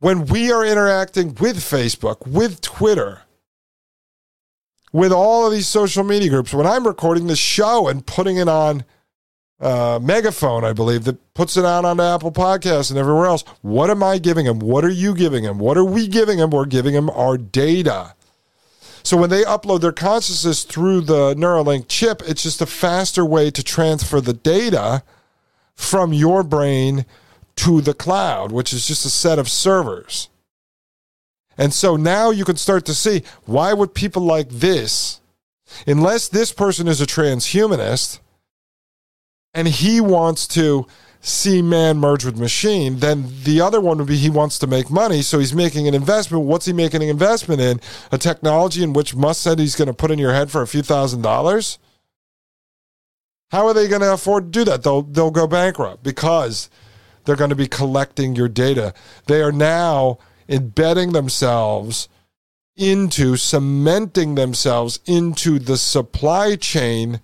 When 0.01 0.25
we 0.25 0.51
are 0.51 0.65
interacting 0.65 1.35
with 1.35 1.59
Facebook, 1.59 2.27
with 2.27 2.63
Twitter, 2.63 3.21
with 4.93 5.13
all 5.13 5.47
of 5.47 5.53
these 5.53 5.69
social 5.69 6.05
media 6.05 6.31
groups, 6.31 6.55
when 6.55 6.67
I'm 6.67 6.87
recording 6.87 7.27
the 7.27 7.37
show 7.37 7.87
and 7.87 8.05
putting 8.05 8.39
it 8.39 8.49
on 8.49 8.85
uh, 9.61 9.99
Megaphone, 10.03 10.65
I 10.65 10.73
believe, 10.73 11.05
that 11.05 11.35
puts 11.35 11.59
it 11.59 11.67
out 11.67 11.85
on 11.85 12.01
Apple 12.01 12.33
Podcasts 12.33 12.91
and 12.91 12.99
everywhere 12.99 13.27
else, 13.27 13.45
what 13.61 13.91
am 13.91 14.03
I 14.03 14.17
giving 14.17 14.47
them? 14.47 14.59
What 14.59 14.87
are 14.87 14.91
you 14.91 15.15
giving 15.15 15.45
them? 15.45 15.59
What 15.59 15.77
are 15.77 15.85
we 15.85 16.09
giving 16.09 16.39
them? 16.39 16.51
We're 16.51 16.65
giving 16.65 16.95
them 16.95 17.11
our 17.11 17.37
data. 17.37 18.15
So 19.03 19.19
when 19.19 19.29
they 19.29 19.43
upload 19.43 19.83
their 19.83 19.93
consciousness 19.93 20.65
through 20.65 21.03
the 21.03 21.35
Neuralink 21.35 21.87
chip, 21.89 22.23
it's 22.27 22.43
just 22.43 22.63
a 22.63 22.67
faster 22.67 23.25
way 23.25 23.51
to 23.51 23.63
transfer 23.63 24.23
the 24.23 24.33
data 24.33 25.03
from 25.75 26.15
your 26.15 26.43
brain 26.43 27.05
to 27.61 27.83
the 27.83 27.93
cloud, 27.93 28.53
which 28.53 28.73
is 28.73 28.87
just 28.87 29.05
a 29.05 29.11
set 29.11 29.39
of 29.39 29.49
servers. 29.49 30.29
And 31.59 31.75
so 31.75 31.95
now 31.95 32.31
you 32.31 32.47
can 32.47 32.57
start 32.57 32.87
to 32.87 32.95
see 32.95 33.23
why 33.45 33.75
would 33.75 33.93
people 33.93 34.23
like 34.23 34.49
this, 34.49 35.21
unless 35.87 36.27
this 36.29 36.53
person 36.53 36.89
is 36.89 37.03
a 37.03 37.07
transhumanist 37.07 38.21
and 39.53 39.69
he 39.69 40.01
wants 40.01 40.47
to 40.49 40.87
see 41.21 41.61
man 41.61 41.99
merge 41.99 42.25
with 42.25 42.39
machine, 42.39 43.01
then 43.01 43.27
the 43.45 43.61
other 43.61 43.79
one 43.79 43.99
would 43.99 44.07
be 44.07 44.17
he 44.17 44.31
wants 44.31 44.59
to 44.59 44.67
make 44.67 44.89
money, 44.89 45.21
so 45.21 45.39
he's 45.39 45.55
making 45.55 45.87
an 45.87 45.93
investment. 45.93 46.45
What's 46.45 46.65
he 46.65 46.73
making 46.73 47.03
an 47.03 47.11
investment 47.11 47.61
in? 47.61 47.79
A 48.11 48.17
technology 48.17 48.83
in 48.83 48.95
which 48.95 49.15
Musk 49.15 49.43
said 49.43 49.59
he's 49.59 49.77
going 49.77 49.89
to 49.89 49.93
put 49.93 50.11
in 50.11 50.19
your 50.19 50.33
head 50.33 50.51
for 50.51 50.63
a 50.63 50.67
few 50.67 50.81
thousand 50.81 51.21
dollars? 51.21 51.79
How 53.51 53.67
are 53.67 53.75
they 53.75 53.87
going 53.87 54.01
to 54.01 54.15
afford 54.15 54.45
to 54.45 54.51
do 54.61 54.65
that? 54.65 54.83
They'll 54.83 55.03
they'll 55.03 55.31
go 55.31 55.47
bankrupt 55.47 56.03
because 56.03 56.71
they're 57.25 57.37
going 57.37 57.51
to 57.51 57.57
be 57.57 57.69
collecting 57.69 58.37
your 58.37 58.49
data. 58.49 58.95
They 59.27 59.43
are 59.43 59.53
now 59.53 60.19
embedding 60.49 61.13
themselves 61.13 62.09
into 62.77 63.37
cementing 63.37 64.35
themselves 64.35 65.01
into 65.07 65.59
the 65.59 65.77
supply 65.77 66.57
chain 66.57 67.21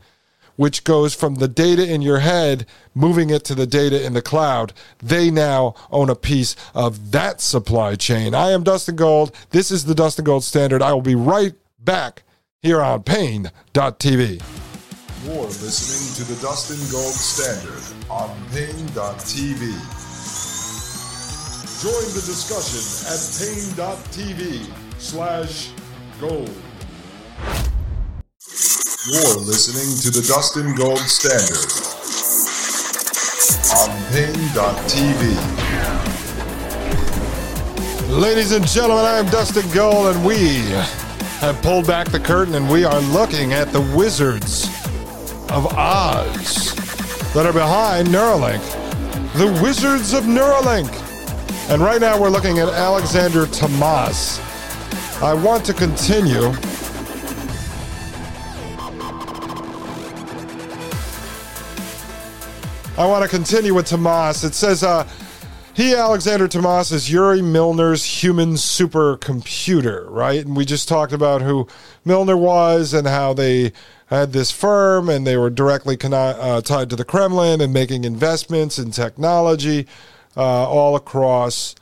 which 0.57 0.85
goes 0.85 1.15
from 1.15 1.37
the 1.37 1.49
data 1.49 1.87
in 1.87 2.03
your 2.03 2.21
head, 2.21 2.67
moving 2.95 3.31
it 3.31 3.45
to 3.45 3.55
the 3.55 3.67
data 3.67 4.05
in 4.05 4.15
the 4.15 4.23
cloud. 4.23 4.73
They 5.03 5.31
now 5.31 5.75
own 5.91 6.11
a 6.11 6.17
piece 6.17 6.57
of 6.75 7.12
that 7.12 7.41
supply 7.41 7.95
chain. 7.95 8.35
I 8.35 8.50
am 8.50 8.65
Dustin 8.65 8.97
Gold. 8.97 9.35
This 9.50 9.71
is 9.71 9.85
the 9.85 9.95
Dustin 9.95 10.25
Gold 10.25 10.45
Standard. 10.45 10.83
I 10.83 10.93
will 10.93 11.03
be 11.03 11.15
right 11.15 11.55
back 11.79 12.23
here 12.62 12.81
on 12.81 13.03
Paine.tv. 13.03 14.43
You're 15.26 15.42
listening 15.42 16.25
to 16.25 16.33
the 16.33 16.40
Dustin 16.40 16.78
Gold 16.88 17.12
Standard 17.12 17.83
on 18.09 18.30
Paine.tv. 18.52 19.59
Join 21.83 22.06
the 22.14 22.23
discussion 22.23 22.78
at 23.11 23.18
Paine.tv 23.35 24.71
slash 25.00 25.71
gold. 26.21 26.54
You're 29.11 29.40
listening 29.42 29.99
to 30.02 30.11
the 30.16 30.25
Dustin 30.28 30.76
Gold 30.76 31.00
Standard 31.00 31.73
on 33.83 33.90
Paine.tv. 34.12 35.23
Ladies 38.11 38.52
and 38.52 38.64
gentlemen, 38.64 39.04
I'm 39.04 39.26
Dustin 39.26 39.68
Gold, 39.73 40.14
and 40.14 40.25
we 40.25 40.59
have 41.40 41.61
pulled 41.62 41.88
back 41.88 42.12
the 42.12 42.21
curtain 42.21 42.54
and 42.54 42.71
we 42.71 42.85
are 42.85 43.00
looking 43.00 43.52
at 43.52 43.73
the 43.73 43.80
Wizards 43.95 44.75
of 45.50 45.67
Oz 45.76 46.75
that 47.33 47.47
are 47.47 47.53
behind 47.53 48.09
Neuralink. 48.09 48.62
The 49.35 49.47
Wizards 49.62 50.12
of 50.12 50.25
Neuralink. 50.25 50.91
And 51.71 51.83
right 51.83 52.00
now 52.00 52.21
we're 52.21 52.31
looking 52.31 52.59
at 52.59 52.69
Alexander 52.69 53.47
Tamas. 53.47 54.41
I 55.23 55.35
want 55.35 55.65
to 55.67 55.75
continue. 55.75 56.53
I 62.99 63.07
want 63.07 63.23
to 63.25 63.29
continue 63.29 63.75
with 63.75 63.87
Tamas. 63.87 64.43
It 64.45 64.55
says, 64.55 64.83
uh, 64.83 65.07
he, 65.76 65.95
Alexander 65.95 66.49
Tamas, 66.49 66.90
is 66.90 67.11
Yuri 67.11 67.42
Milner's 67.42 68.02
human 68.23 68.54
supercomputer, 68.54 70.06
right? 70.09 70.42
And 70.42 70.56
we 70.56 70.64
just 70.64 70.88
talked 70.88 71.12
about 71.12 71.42
who 71.42 71.68
Milner 72.02 72.35
was 72.35 72.95
and 72.95 73.06
how 73.06 73.35
they 73.35 73.73
had 74.06 74.33
this 74.33 74.50
firm 74.50 75.11
and 75.11 75.26
they 75.26 75.37
were 75.37 75.50
directly 75.50 75.99
uh, 76.02 76.62
tied 76.62 76.88
to 76.88 76.97
the 76.97 77.04
Kremlin 77.04 77.61
and 77.61 77.75
making 77.75 78.04
investments 78.04 78.78
in 78.78 78.90
technology 78.90 79.87
uh, 80.35 80.40
all 80.40 80.97
across 80.97 81.75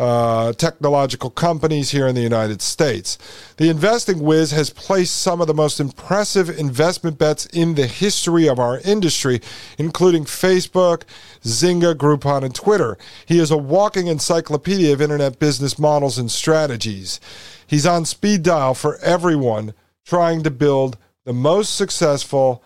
uh, 0.00 0.50
technological 0.54 1.28
companies 1.28 1.90
here 1.90 2.06
in 2.06 2.14
the 2.14 2.22
United 2.22 2.62
States. 2.62 3.18
The 3.58 3.68
Investing 3.68 4.20
Wiz 4.20 4.50
has 4.50 4.70
placed 4.70 5.20
some 5.20 5.42
of 5.42 5.46
the 5.46 5.52
most 5.52 5.78
impressive 5.78 6.48
investment 6.48 7.18
bets 7.18 7.44
in 7.44 7.74
the 7.74 7.86
history 7.86 8.48
of 8.48 8.58
our 8.58 8.80
industry, 8.80 9.42
including 9.76 10.24
Facebook, 10.24 11.02
Zynga, 11.42 11.94
Groupon, 11.94 12.44
and 12.44 12.54
Twitter. 12.54 12.96
He 13.26 13.38
is 13.38 13.50
a 13.50 13.58
walking 13.58 14.06
encyclopedia 14.06 14.90
of 14.90 15.02
internet 15.02 15.38
business 15.38 15.78
models 15.78 16.16
and 16.16 16.30
strategies. 16.30 17.20
He's 17.66 17.84
on 17.84 18.06
speed 18.06 18.42
dial 18.42 18.72
for 18.72 18.96
everyone 19.00 19.74
trying 20.06 20.42
to 20.44 20.50
build 20.50 20.96
the 21.26 21.34
most 21.34 21.76
successful 21.76 22.64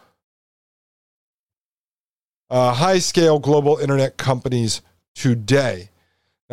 uh, 2.48 2.74
high 2.74 3.00
scale 3.00 3.40
global 3.40 3.78
internet 3.78 4.18
companies 4.18 4.82
today. 5.16 5.88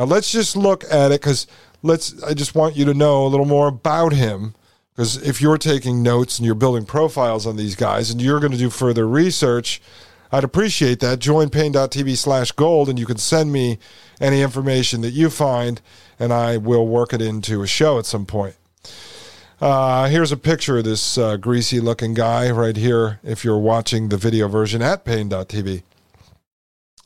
Now 0.01 0.07
let's 0.07 0.31
just 0.31 0.55
look 0.55 0.83
at 0.85 1.11
it 1.11 1.21
because 1.21 1.45
let's. 1.83 2.23
I 2.23 2.33
just 2.33 2.55
want 2.55 2.75
you 2.75 2.85
to 2.85 2.93
know 2.95 3.23
a 3.23 3.29
little 3.29 3.45
more 3.45 3.67
about 3.67 4.13
him 4.13 4.55
because 4.95 5.21
if 5.21 5.39
you're 5.39 5.59
taking 5.59 6.01
notes 6.01 6.39
and 6.39 6.45
you're 6.47 6.55
building 6.55 6.85
profiles 6.85 7.45
on 7.45 7.55
these 7.55 7.75
guys 7.75 8.09
and 8.09 8.19
you're 8.19 8.39
going 8.39 8.51
to 8.51 8.57
do 8.57 8.71
further 8.71 9.07
research, 9.07 9.79
I'd 10.31 10.43
appreciate 10.43 11.01
that. 11.01 11.19
Join 11.19 11.51
paine.tv 11.51 12.17
slash 12.17 12.51
gold 12.51 12.89
and 12.89 12.97
you 12.97 13.05
can 13.05 13.17
send 13.17 13.53
me 13.53 13.77
any 14.19 14.41
information 14.41 15.01
that 15.01 15.11
you 15.11 15.29
find 15.29 15.81
and 16.19 16.33
I 16.33 16.57
will 16.57 16.87
work 16.87 17.13
it 17.13 17.21
into 17.21 17.61
a 17.61 17.67
show 17.67 17.99
at 17.99 18.07
some 18.07 18.25
point. 18.25 18.55
Uh, 19.61 20.09
here's 20.09 20.31
a 20.31 20.37
picture 20.37 20.79
of 20.79 20.83
this 20.83 21.15
uh, 21.19 21.37
greasy 21.37 21.79
looking 21.79 22.15
guy 22.15 22.49
right 22.49 22.75
here 22.75 23.19
if 23.23 23.45
you're 23.45 23.59
watching 23.59 24.09
the 24.09 24.17
video 24.17 24.47
version 24.47 24.81
at 24.81 25.05
paine.tv. 25.05 25.83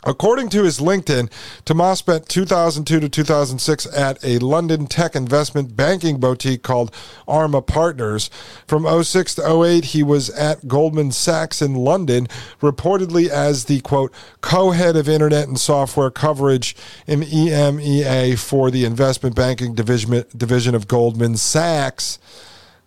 According 0.05 0.49
to 0.49 0.63
his 0.63 0.79
LinkedIn, 0.79 1.31
Tamas 1.65 1.99
spent 1.99 2.29
2002 2.29 2.99
to 2.99 3.09
2006 3.09 3.87
at 3.97 4.23
a 4.23 4.37
London 4.37 4.85
tech 4.85 5.15
investment 5.15 5.75
banking 5.75 6.19
boutique 6.19 6.61
called 6.61 6.93
Arma 7.27 7.61
Partners. 7.63 8.29
From 8.67 8.85
06 9.03 9.35
to 9.35 9.63
08, 9.63 9.85
he 9.85 10.03
was 10.03 10.29
at 10.29 10.67
Goldman 10.67 11.11
Sachs 11.11 11.59
in 11.59 11.73
London, 11.73 12.27
reportedly 12.61 13.29
as 13.29 13.65
the 13.65 13.81
quote 13.81 14.13
co-head 14.41 14.95
of 14.95 15.09
internet 15.09 15.47
and 15.47 15.59
software 15.59 16.11
coverage 16.11 16.75
in 17.07 17.21
EMEA 17.21 18.37
for 18.37 18.69
the 18.69 18.85
investment 18.85 19.35
banking 19.35 19.73
division 19.73 20.23
division 20.37 20.75
of 20.75 20.87
Goldman 20.87 21.35
Sachs. 21.35 22.19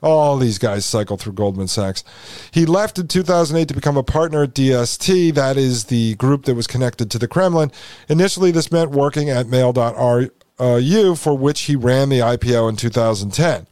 All 0.00 0.37
these 0.37 0.59
guys 0.59 0.87
cycle 0.87 1.17
through 1.17 1.33
Goldman 1.33 1.69
Sachs. 1.69 2.05
He 2.52 2.67
left 2.67 2.99
in 2.99 3.09
2008 3.09 3.67
to 3.69 3.75
become 3.75 3.97
a 3.97 4.05
partner 4.05 4.45
at 4.45 4.55
DST. 4.55 5.35
That 5.35 5.57
is 5.57 5.85
the 5.85 6.14
group 6.14 6.45
that 6.45 6.55
was 6.55 6.67
connected 6.69 7.11
to 7.11 7.19
the 7.19 7.26
Kremlin. 7.26 7.73
Initially, 8.09 8.50
this 8.52 8.71
meant 8.71 8.93
working 8.93 9.28
at 9.28 9.49
Mail.ru, 9.49 11.14
for 11.17 11.37
which 11.37 11.63
he 11.63 11.75
ran 11.75 12.08
the 12.08 12.21
IPO 12.21 12.69
in 12.69 12.76
2010. 12.76 13.67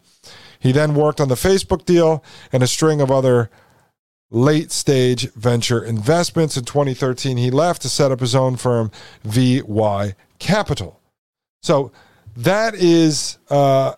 He 0.59 0.73
then 0.73 0.95
worked 0.95 1.21
on 1.21 1.29
the 1.29 1.37
Facebook 1.37 1.85
deal 1.85 2.25
and 2.53 2.62
a 2.62 2.67
string 2.67 3.01
of 3.01 3.11
other 3.11 3.51
late 4.31 4.73
stage 4.73 5.31
venture 5.33 5.85
investments. 5.85 6.57
In 6.57 6.65
2013, 6.65 7.37
he 7.37 7.51
left 7.51 7.83
to 7.83 7.89
set 7.89 8.11
up 8.11 8.21
his 8.21 8.35
own 8.35 8.57
firm, 8.57 8.91
VY 9.23 10.15
Capital. 10.39 11.01
So 11.62 11.93
that 12.37 12.75
is 12.75 13.39
uh, 13.49 13.95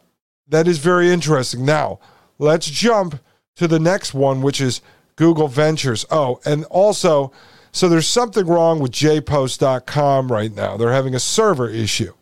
that 0.48 0.68
is 0.68 0.78
very 0.78 1.10
interesting. 1.10 1.64
Now, 1.64 1.98
Let's 2.38 2.66
jump 2.66 3.20
to 3.56 3.66
the 3.66 3.80
next 3.80 4.14
one, 4.14 4.42
which 4.42 4.60
is 4.60 4.80
Google 5.16 5.48
Ventures. 5.48 6.06
Oh, 6.10 6.40
and 6.44 6.64
also, 6.66 7.32
so 7.72 7.88
there's 7.88 8.06
something 8.06 8.46
wrong 8.46 8.78
with 8.78 8.92
jpost.com 8.92 10.30
right 10.30 10.54
now. 10.54 10.76
They're 10.76 10.92
having 10.92 11.14
a 11.14 11.20
server 11.20 11.68
issue. 11.68 12.12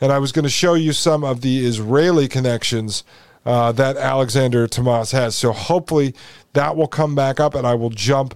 And 0.00 0.12
I 0.12 0.18
was 0.18 0.32
going 0.32 0.44
to 0.44 0.50
show 0.50 0.74
you 0.74 0.92
some 0.92 1.24
of 1.24 1.40
the 1.42 1.66
Israeli 1.66 2.28
connections 2.28 3.04
uh, 3.44 3.72
that 3.72 3.96
Alexander 3.96 4.66
Tamas 4.66 5.12
has. 5.12 5.34
So 5.34 5.52
hopefully 5.52 6.14
that 6.54 6.76
will 6.76 6.88
come 6.88 7.14
back 7.14 7.40
up 7.40 7.54
and 7.54 7.66
I 7.66 7.74
will 7.74 7.90
jump 7.90 8.34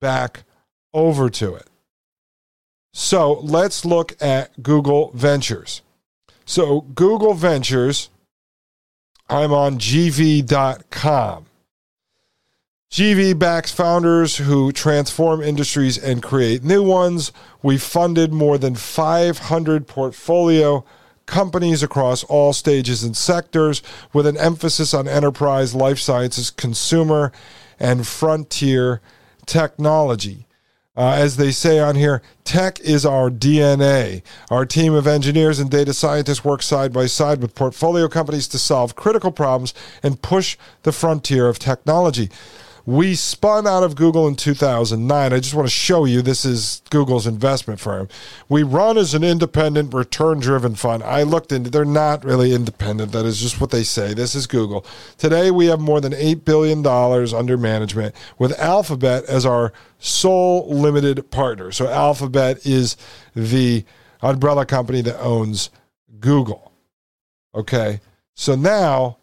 back 0.00 0.44
over 0.94 1.28
to 1.30 1.54
it. 1.54 1.68
So 2.92 3.34
let's 3.40 3.84
look 3.84 4.20
at 4.20 4.62
Google 4.62 5.12
Ventures. 5.14 5.82
So 6.44 6.80
Google 6.80 7.34
Ventures 7.34 8.10
I'm 9.30 9.52
on 9.52 9.78
GV.com. 9.78 11.46
GV 12.90 13.38
backs 13.38 13.70
founders 13.70 14.38
who 14.38 14.72
transform 14.72 15.40
industries 15.40 15.96
and 15.96 16.20
create 16.20 16.64
new 16.64 16.82
ones. 16.82 17.30
We 17.62 17.78
funded 17.78 18.32
more 18.32 18.58
than 18.58 18.74
500 18.74 19.86
portfolio 19.86 20.84
companies 21.26 21.84
across 21.84 22.24
all 22.24 22.52
stages 22.52 23.04
and 23.04 23.16
sectors 23.16 23.82
with 24.12 24.26
an 24.26 24.36
emphasis 24.36 24.92
on 24.92 25.06
enterprise, 25.06 25.76
life 25.76 26.00
sciences, 26.00 26.50
consumer, 26.50 27.30
and 27.78 28.08
frontier 28.08 29.00
technology. 29.46 30.48
Uh, 31.00 31.14
as 31.14 31.38
they 31.38 31.50
say 31.50 31.78
on 31.78 31.96
here, 31.96 32.20
tech 32.44 32.78
is 32.80 33.06
our 33.06 33.30
DNA. 33.30 34.20
Our 34.50 34.66
team 34.66 34.92
of 34.92 35.06
engineers 35.06 35.58
and 35.58 35.70
data 35.70 35.94
scientists 35.94 36.44
work 36.44 36.60
side 36.60 36.92
by 36.92 37.06
side 37.06 37.40
with 37.40 37.54
portfolio 37.54 38.06
companies 38.06 38.46
to 38.48 38.58
solve 38.58 38.96
critical 38.96 39.32
problems 39.32 39.72
and 40.02 40.20
push 40.20 40.58
the 40.82 40.92
frontier 40.92 41.48
of 41.48 41.58
technology. 41.58 42.28
We 42.86 43.14
spun 43.14 43.66
out 43.66 43.82
of 43.82 43.94
Google 43.94 44.26
in 44.26 44.36
2009. 44.36 45.32
I 45.32 45.38
just 45.38 45.54
want 45.54 45.66
to 45.66 45.72
show 45.72 46.04
you 46.04 46.22
this 46.22 46.44
is 46.44 46.82
Google's 46.90 47.26
investment 47.26 47.80
firm. 47.80 48.08
We 48.48 48.62
run 48.62 48.96
as 48.96 49.14
an 49.14 49.22
independent, 49.22 49.92
return 49.92 50.40
driven 50.40 50.74
fund. 50.74 51.02
I 51.02 51.22
looked 51.22 51.52
into 51.52 51.70
they're 51.70 51.84
not 51.84 52.24
really 52.24 52.52
independent. 52.52 53.12
That 53.12 53.26
is 53.26 53.40
just 53.40 53.60
what 53.60 53.70
they 53.70 53.82
say. 53.82 54.14
This 54.14 54.34
is 54.34 54.46
Google. 54.46 54.84
Today 55.18 55.50
we 55.50 55.66
have 55.66 55.80
more 55.80 56.00
than 56.00 56.12
$8 56.12 56.44
billion 56.44 56.86
under 56.86 57.56
management 57.56 58.14
with 58.38 58.58
Alphabet 58.58 59.24
as 59.24 59.44
our 59.44 59.72
sole 59.98 60.68
limited 60.68 61.30
partner. 61.30 61.72
So 61.72 61.88
Alphabet 61.88 62.64
is 62.66 62.96
the 63.34 63.84
umbrella 64.22 64.66
company 64.66 65.02
that 65.02 65.20
owns 65.20 65.70
Google. 66.18 66.72
Okay. 67.54 68.00
So 68.34 68.54
now 68.54 69.18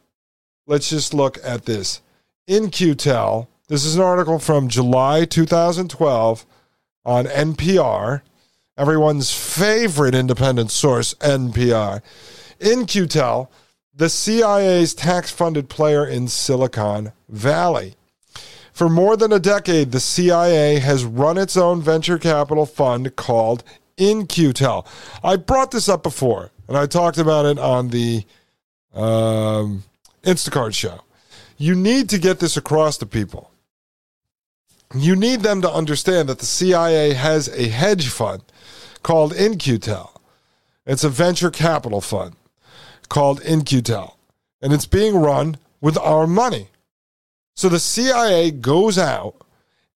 let's 0.68 0.90
just 0.90 1.14
look 1.14 1.38
at 1.44 1.66
this. 1.66 2.02
In-Q-Tel 2.48 3.48
this 3.70 3.84
is 3.84 3.98
an 3.98 4.02
article 4.02 4.40
from 4.40 4.70
July 4.70 5.26
2012 5.26 6.46
on 7.04 7.26
NPR, 7.26 8.22
everyone's 8.78 9.34
favorite 9.34 10.16
independent 10.16 10.72
source, 10.72 11.14
NPR. 11.16 12.02
In-Q-Tel, 12.62 13.52
the 13.94 14.08
CIA's 14.08 14.94
tax 14.94 15.32
funded 15.32 15.68
player 15.68 16.08
in 16.08 16.30
Silicon 16.30 17.12
Valley. 17.28 17.96
For 18.72 18.88
more 18.88 19.18
than 19.18 19.34
a 19.34 19.40
decade, 19.40 19.92
the 19.92 20.00
CIA 20.00 20.80
has 20.80 21.04
run 21.04 21.38
its 21.38 21.58
own 21.58 21.82
venture 21.82 22.18
capital 22.18 22.66
fund 22.66 23.18
called 23.18 23.66
In-Q-Tel. 23.98 24.88
I 25.26 25.36
brought 25.36 25.72
this 25.72 25.90
up 25.90 26.04
before, 26.04 26.52
and 26.70 26.78
I 26.78 26.86
talked 26.86 27.18
about 27.18 27.46
it 27.46 27.60
on 27.60 27.90
the 27.90 28.24
um, 28.94 29.84
Instacart 30.24 30.74
show. 30.74 31.02
You 31.58 31.76
need 31.76 32.10
to 32.10 32.18
get 32.18 32.40
this 32.40 32.58
across 32.58 32.98
to 33.00 33.06
people 33.06 33.52
you 34.96 35.16
need 35.16 35.42
them 35.42 35.62
to 35.62 35.72
understand 35.72 36.30
that 36.30 36.40
the 36.40 36.46
CIA 36.46 37.14
has 37.14 37.50
a 37.50 37.68
hedge 37.68 38.10
fund 38.10 38.44
called 39.04 39.34
In-Q-Tel. 39.34 40.22
It's 40.86 41.04
a 41.04 41.10
venture 41.10 41.52
capital 41.52 42.02
fund 42.02 42.36
called 43.10 43.42
In-Q-Tel. 43.42 44.18
and 44.62 44.74
it's 44.74 44.88
being 44.88 45.16
run 45.16 45.58
with 45.82 45.98
our 45.98 46.26
money. 46.26 46.70
So 47.56 47.70
the 47.70 47.80
CIA 47.80 48.50
goes 48.50 48.98
out 48.98 49.36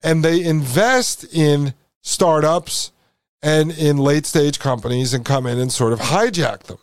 and 0.03 0.23
they 0.23 0.43
invest 0.43 1.23
in 1.33 1.73
startups 2.01 2.91
and 3.41 3.71
in 3.71 3.97
late 3.97 4.27
stage 4.27 4.59
companies 4.59 5.13
and 5.13 5.25
come 5.25 5.47
in 5.47 5.57
and 5.57 5.71
sort 5.71 5.93
of 5.93 5.99
hijack 5.99 6.63
them. 6.63 6.77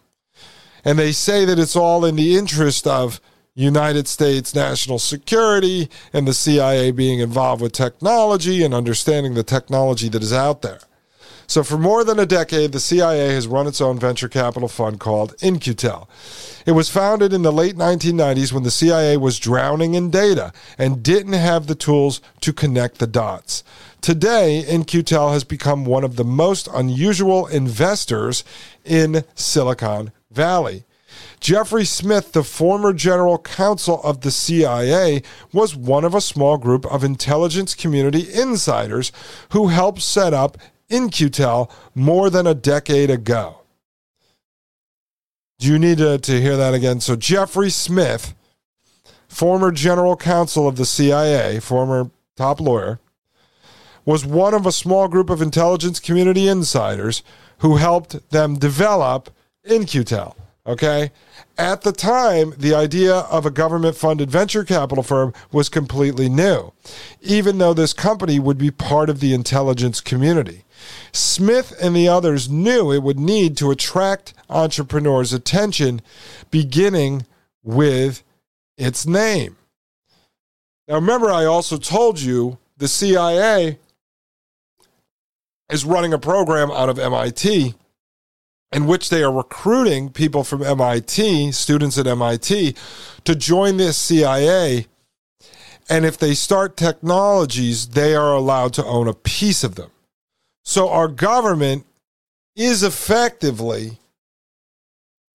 And 0.84 0.98
they 0.98 1.12
say 1.12 1.44
that 1.44 1.58
it's 1.58 1.76
all 1.76 2.04
in 2.04 2.16
the 2.16 2.36
interest 2.36 2.86
of 2.86 3.20
United 3.58 4.06
States 4.06 4.54
national 4.54 5.00
security 5.00 5.90
and 6.12 6.28
the 6.28 6.32
CIA 6.32 6.92
being 6.92 7.18
involved 7.18 7.60
with 7.60 7.72
technology 7.72 8.62
and 8.62 8.72
understanding 8.72 9.34
the 9.34 9.42
technology 9.42 10.08
that 10.08 10.22
is 10.22 10.32
out 10.32 10.62
there. 10.62 10.78
So, 11.48 11.64
for 11.64 11.78
more 11.78 12.04
than 12.04 12.18
a 12.18 12.26
decade, 12.26 12.72
the 12.72 12.78
CIA 12.78 13.32
has 13.32 13.48
run 13.48 13.66
its 13.66 13.80
own 13.80 13.98
venture 13.98 14.28
capital 14.28 14.68
fund 14.68 15.00
called 15.00 15.34
In-Q-Tel. 15.40 16.08
It 16.66 16.72
was 16.72 16.90
founded 16.90 17.32
in 17.32 17.40
the 17.40 17.50
late 17.50 17.74
1990s 17.74 18.52
when 18.52 18.64
the 18.64 18.70
CIA 18.70 19.16
was 19.16 19.38
drowning 19.38 19.94
in 19.94 20.10
data 20.10 20.52
and 20.76 21.02
didn't 21.02 21.32
have 21.32 21.66
the 21.66 21.74
tools 21.74 22.20
to 22.42 22.52
connect 22.52 22.98
the 22.98 23.06
dots. 23.06 23.64
Today, 24.02 24.60
In-Q-Tel 24.68 25.32
has 25.32 25.42
become 25.42 25.86
one 25.86 26.04
of 26.04 26.16
the 26.16 26.24
most 26.24 26.68
unusual 26.72 27.46
investors 27.46 28.44
in 28.84 29.24
Silicon 29.34 30.12
Valley. 30.30 30.84
Jeffrey 31.40 31.84
Smith, 31.84 32.32
the 32.32 32.42
former 32.42 32.92
general 32.92 33.38
counsel 33.38 34.02
of 34.02 34.22
the 34.22 34.30
CIA, 34.30 35.22
was 35.52 35.76
one 35.76 36.04
of 36.04 36.14
a 36.14 36.20
small 36.20 36.58
group 36.58 36.84
of 36.86 37.04
intelligence 37.04 37.74
community 37.74 38.26
insiders 38.32 39.12
who 39.52 39.68
helped 39.68 40.02
set 40.02 40.34
up 40.34 40.58
In-Q-Tel 40.88 41.70
more 41.94 42.30
than 42.30 42.46
a 42.46 42.54
decade 42.54 43.10
ago. 43.10 43.62
Do 45.58 45.68
you 45.68 45.78
need 45.78 45.98
to, 45.98 46.18
to 46.18 46.40
hear 46.40 46.56
that 46.56 46.74
again? 46.74 47.00
So, 47.00 47.16
Jeffrey 47.16 47.70
Smith, 47.70 48.34
former 49.28 49.72
general 49.72 50.16
counsel 50.16 50.68
of 50.68 50.76
the 50.76 50.86
CIA, 50.86 51.60
former 51.60 52.10
top 52.36 52.60
lawyer, 52.60 53.00
was 54.04 54.24
one 54.24 54.54
of 54.54 54.66
a 54.66 54.72
small 54.72 55.08
group 55.08 55.28
of 55.28 55.42
intelligence 55.42 56.00
community 56.00 56.48
insiders 56.48 57.22
who 57.58 57.76
helped 57.76 58.30
them 58.30 58.56
develop 58.56 59.30
In-Q-Tel. 59.64 60.36
Okay. 60.68 61.12
At 61.56 61.80
the 61.80 61.92
time, 61.92 62.52
the 62.58 62.74
idea 62.74 63.14
of 63.14 63.46
a 63.46 63.50
government 63.50 63.96
funded 63.96 64.30
venture 64.30 64.64
capital 64.64 65.02
firm 65.02 65.32
was 65.50 65.70
completely 65.70 66.28
new, 66.28 66.72
even 67.22 67.56
though 67.56 67.72
this 67.72 67.94
company 67.94 68.38
would 68.38 68.58
be 68.58 68.70
part 68.70 69.08
of 69.08 69.20
the 69.20 69.32
intelligence 69.32 70.02
community. 70.02 70.64
Smith 71.10 71.74
and 71.82 71.96
the 71.96 72.06
others 72.06 72.50
knew 72.50 72.92
it 72.92 73.02
would 73.02 73.18
need 73.18 73.56
to 73.56 73.70
attract 73.70 74.34
entrepreneurs' 74.50 75.32
attention, 75.32 76.02
beginning 76.50 77.24
with 77.64 78.22
its 78.76 79.06
name. 79.06 79.56
Now, 80.86 80.96
remember, 80.96 81.30
I 81.30 81.46
also 81.46 81.78
told 81.78 82.20
you 82.20 82.58
the 82.76 82.88
CIA 82.88 83.78
is 85.70 85.86
running 85.86 86.12
a 86.12 86.18
program 86.18 86.70
out 86.70 86.90
of 86.90 86.98
MIT 86.98 87.74
in 88.72 88.86
which 88.86 89.08
they 89.08 89.22
are 89.22 89.32
recruiting 89.32 90.10
people 90.10 90.44
from 90.44 90.62
MIT, 90.62 91.52
students 91.52 91.96
at 91.96 92.06
MIT, 92.06 92.74
to 93.24 93.34
join 93.34 93.76
this 93.76 93.96
CIA. 93.96 94.86
And 95.88 96.04
if 96.04 96.18
they 96.18 96.34
start 96.34 96.76
technologies, 96.76 97.88
they 97.88 98.14
are 98.14 98.34
allowed 98.34 98.74
to 98.74 98.84
own 98.84 99.08
a 99.08 99.14
piece 99.14 99.64
of 99.64 99.76
them. 99.76 99.90
So 100.64 100.90
our 100.90 101.08
government 101.08 101.86
is 102.56 102.82
effectively 102.82 103.98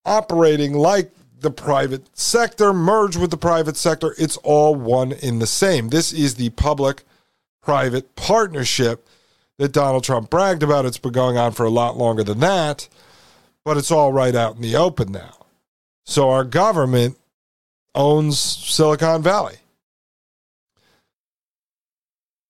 operating 0.05 0.73
like 0.73 1.11
the 1.39 1.49
private 1.49 2.15
sector, 2.17 2.71
merged 2.71 3.19
with 3.19 3.31
the 3.31 3.37
private 3.37 3.77
sector. 3.77 4.13
It's 4.19 4.37
all 4.37 4.75
one 4.75 5.11
in 5.11 5.39
the 5.39 5.47
same. 5.47 5.89
This 5.89 6.13
is 6.13 6.35
the 6.35 6.51
public 6.51 7.03
private 7.63 8.15
partnership 8.15 9.07
that 9.57 9.71
Donald 9.71 10.03
Trump 10.03 10.29
bragged 10.29 10.61
about. 10.61 10.85
It's 10.85 10.97
been 10.99 11.11
going 11.11 11.37
on 11.37 11.51
for 11.51 11.65
a 11.65 11.69
lot 11.69 11.97
longer 11.97 12.23
than 12.23 12.39
that 12.41 12.87
but 13.65 13.77
it's 13.77 13.91
all 13.91 14.11
right 14.11 14.35
out 14.35 14.55
in 14.55 14.61
the 14.61 14.75
open 14.75 15.11
now. 15.11 15.45
So 16.05 16.29
our 16.29 16.43
government 16.43 17.17
owns 17.95 18.39
Silicon 18.39 19.21
Valley. 19.21 19.55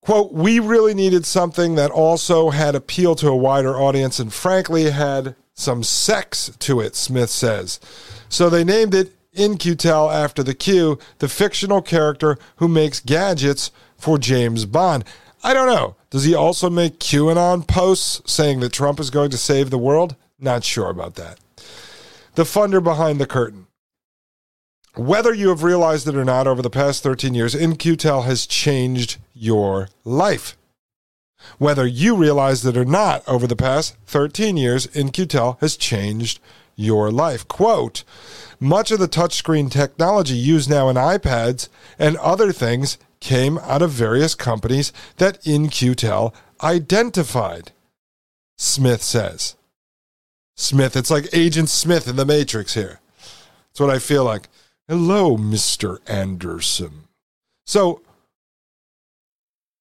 Quote, 0.01 0.33
we 0.33 0.59
really 0.59 0.93
needed 0.93 1.25
something 1.25 1.75
that 1.75 1.91
also 1.91 2.49
had 2.49 2.75
appeal 2.75 3.15
to 3.15 3.29
a 3.29 3.35
wider 3.35 3.75
audience 3.75 4.19
and 4.19 4.33
frankly 4.33 4.89
had 4.89 5.35
some 5.53 5.83
sex 5.83 6.51
to 6.59 6.81
it, 6.81 6.95
Smith 6.95 7.29
says. 7.29 7.79
So 8.27 8.49
they 8.49 8.65
named 8.65 8.93
it 8.93 9.13
In-Q-Tel 9.31 10.11
after 10.11 10.43
the 10.43 10.55
Q, 10.55 10.99
the 11.19 11.29
fictional 11.29 11.81
character 11.81 12.37
who 12.57 12.67
makes 12.67 12.99
gadgets 12.99 13.71
for 13.97 14.17
James 14.17 14.65
Bond. 14.65 15.05
I 15.41 15.53
don't 15.53 15.67
know. 15.67 15.95
Does 16.09 16.25
he 16.25 16.35
also 16.35 16.69
make 16.69 16.99
QAnon 16.99 17.65
posts 17.67 18.21
saying 18.31 18.59
that 18.59 18.73
Trump 18.73 18.99
is 18.99 19.09
going 19.09 19.29
to 19.31 19.37
save 19.37 19.69
the 19.69 19.77
world? 19.77 20.15
Not 20.43 20.65
sure 20.65 20.89
about 20.89 21.15
that. 21.15 21.39
The 22.35 22.43
funder 22.43 22.83
behind 22.83 23.19
the 23.19 23.25
curtain. 23.25 23.67
Whether 24.95 25.33
you 25.33 25.47
have 25.49 25.63
realized 25.63 26.07
it 26.07 26.15
or 26.15 26.25
not, 26.25 26.47
over 26.47 26.61
the 26.61 26.69
past 26.69 27.01
13 27.01 27.33
years, 27.33 27.55
In-Q-Tel 27.55 28.23
has 28.23 28.45
changed 28.45 29.17
your 29.33 29.87
life. 30.03 30.57
Whether 31.57 31.87
you 31.87 32.15
realized 32.15 32.65
it 32.65 32.75
or 32.75 32.83
not, 32.83 33.23
over 33.27 33.47
the 33.47 33.55
past 33.55 33.95
13 34.07 34.57
years, 34.57 34.85
In-Q-Tel 34.87 35.57
has 35.61 35.77
changed 35.77 36.39
your 36.75 37.09
life. 37.09 37.47
Quote, 37.47 38.03
much 38.59 38.91
of 38.91 38.99
the 38.99 39.07
touchscreen 39.07 39.71
technology 39.71 40.35
used 40.35 40.69
now 40.69 40.89
in 40.89 40.97
iPads 40.97 41.69
and 41.97 42.17
other 42.17 42.51
things 42.51 42.97
came 43.21 43.57
out 43.59 43.81
of 43.81 43.91
various 43.91 44.35
companies 44.35 44.91
that 45.17 45.45
In-Q-Tel 45.47 46.33
identified, 46.61 47.71
Smith 48.57 49.01
says. 49.01 49.55
Smith. 50.55 50.95
It's 50.95 51.11
like 51.11 51.27
Agent 51.33 51.69
Smith 51.69 52.07
in 52.07 52.15
The 52.15 52.25
Matrix 52.25 52.73
here. 52.73 52.99
That's 53.17 53.79
what 53.79 53.89
I 53.89 53.99
feel 53.99 54.23
like. 54.23 54.49
Hello, 54.87 55.37
Mr. 55.37 55.99
Anderson. 56.07 57.05
So, 57.65 58.01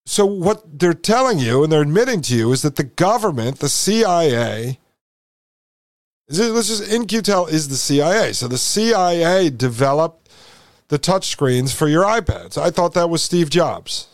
so 0.07 0.25
what 0.25 0.79
they're 0.79 0.95
telling 0.95 1.39
you 1.39 1.63
and 1.63 1.73
they're 1.73 1.83
admitting 1.83 2.23
to 2.23 2.35
you 2.35 2.53
is 2.53 2.63
that 2.63 2.77
the 2.77 2.85
government, 2.85 3.59
the 3.59 3.69
CIA, 3.69 4.79
is 6.29 6.39
let's 6.39 6.69
just 6.69 6.91
In-Q-Tel 6.91 7.47
is 7.47 7.69
the 7.69 7.77
CIA. 7.77 8.33
So 8.33 8.49
the 8.49 8.59
CIA 8.59 9.51
developed 9.51 10.31
the 10.89 10.99
touchscreens 10.99 11.75
for 11.75 11.89
your 11.89 12.05
iPads. 12.05 12.57
I 12.57 12.71
thought 12.71 12.95
that 12.95 13.11
was 13.11 13.23
Steve 13.23 13.51
Jobs. 13.51 14.09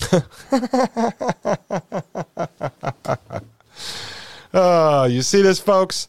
Oh, 4.52 5.04
you 5.04 5.22
see 5.22 5.42
this, 5.42 5.60
folks? 5.60 6.08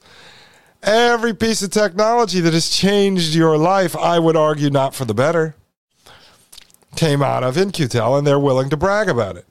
Every 0.82 1.34
piece 1.34 1.62
of 1.62 1.70
technology 1.70 2.40
that 2.40 2.54
has 2.54 2.70
changed 2.70 3.36
your 3.36 3.58
life, 3.58 3.96
I 3.96 4.18
would 4.18 4.36
argue 4.36 4.72
not 4.72 4.96
for 4.96 5.06
the 5.06 5.14
better, 5.14 5.56
came 6.96 7.22
out 7.22 7.44
of 7.44 7.56
In-Q-Tel, 7.56 8.18
and 8.18 8.26
they're 8.26 8.40
willing 8.40 8.70
to 8.72 8.78
brag 8.78 9.08
about 9.08 9.38
it. 9.38 9.46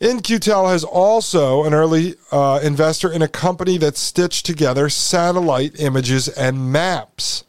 In-Q-Tel 0.00 0.68
has 0.68 0.82
also 0.82 1.64
an 1.64 1.74
early 1.74 2.14
uh, 2.32 2.58
investor 2.62 3.10
in 3.10 3.22
a 3.22 3.28
company 3.28 3.78
that 3.78 3.96
stitched 3.96 4.46
together 4.46 4.88
satellite 4.88 5.78
images 5.80 6.28
and 6.28 6.72
maps. 6.72 7.44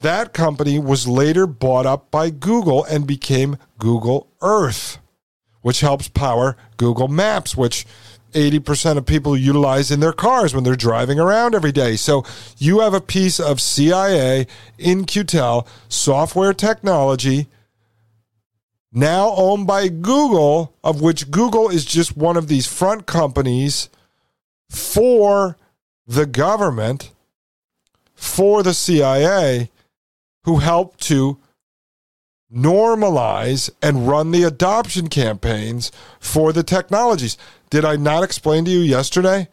That 0.00 0.32
company 0.32 0.78
was 0.78 1.08
later 1.08 1.46
bought 1.46 1.86
up 1.86 2.10
by 2.10 2.30
Google 2.30 2.84
and 2.84 3.06
became 3.06 3.58
Google 3.78 4.28
Earth, 4.40 4.98
which 5.62 5.80
helps 5.80 6.08
power 6.08 6.56
Google 6.76 7.08
Maps, 7.08 7.56
which 7.56 7.84
80% 8.32 8.98
of 8.98 9.06
people 9.06 9.36
utilize 9.36 9.90
in 9.90 10.00
their 10.00 10.12
cars 10.12 10.54
when 10.54 10.64
they're 10.64 10.76
driving 10.76 11.18
around 11.18 11.54
every 11.54 11.72
day. 11.72 11.96
So 11.96 12.24
you 12.58 12.80
have 12.80 12.94
a 12.94 13.00
piece 13.00 13.40
of 13.40 13.60
CIA 13.60 14.46
In-Q-Tel 14.78 15.66
software 15.88 16.52
technology 16.52 17.48
now 18.92 19.34
owned 19.36 19.66
by 19.66 19.88
Google, 19.88 20.74
of 20.82 21.00
which 21.00 21.30
Google 21.30 21.68
is 21.68 21.84
just 21.84 22.16
one 22.16 22.36
of 22.36 22.48
these 22.48 22.66
front 22.66 23.06
companies 23.06 23.88
for 24.70 25.56
the 26.06 26.26
government, 26.26 27.12
for 28.14 28.62
the 28.62 28.74
CIA, 28.74 29.70
who 30.44 30.58
help 30.58 30.96
to 30.98 31.38
normalize 32.52 33.68
and 33.82 34.08
run 34.08 34.30
the 34.30 34.42
adoption 34.42 35.08
campaigns 35.08 35.92
for 36.18 36.52
the 36.52 36.62
technologies. 36.62 37.36
Did 37.70 37.84
I 37.84 37.96
not 37.96 38.22
explain 38.22 38.64
to 38.64 38.70
you 38.70 38.80
yesterday 38.80 39.48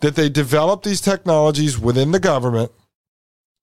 that 0.00 0.16
they 0.16 0.28
develop 0.28 0.82
these 0.82 1.00
technologies 1.00 1.78
within 1.78 2.10
the 2.10 2.20
government? 2.20 2.72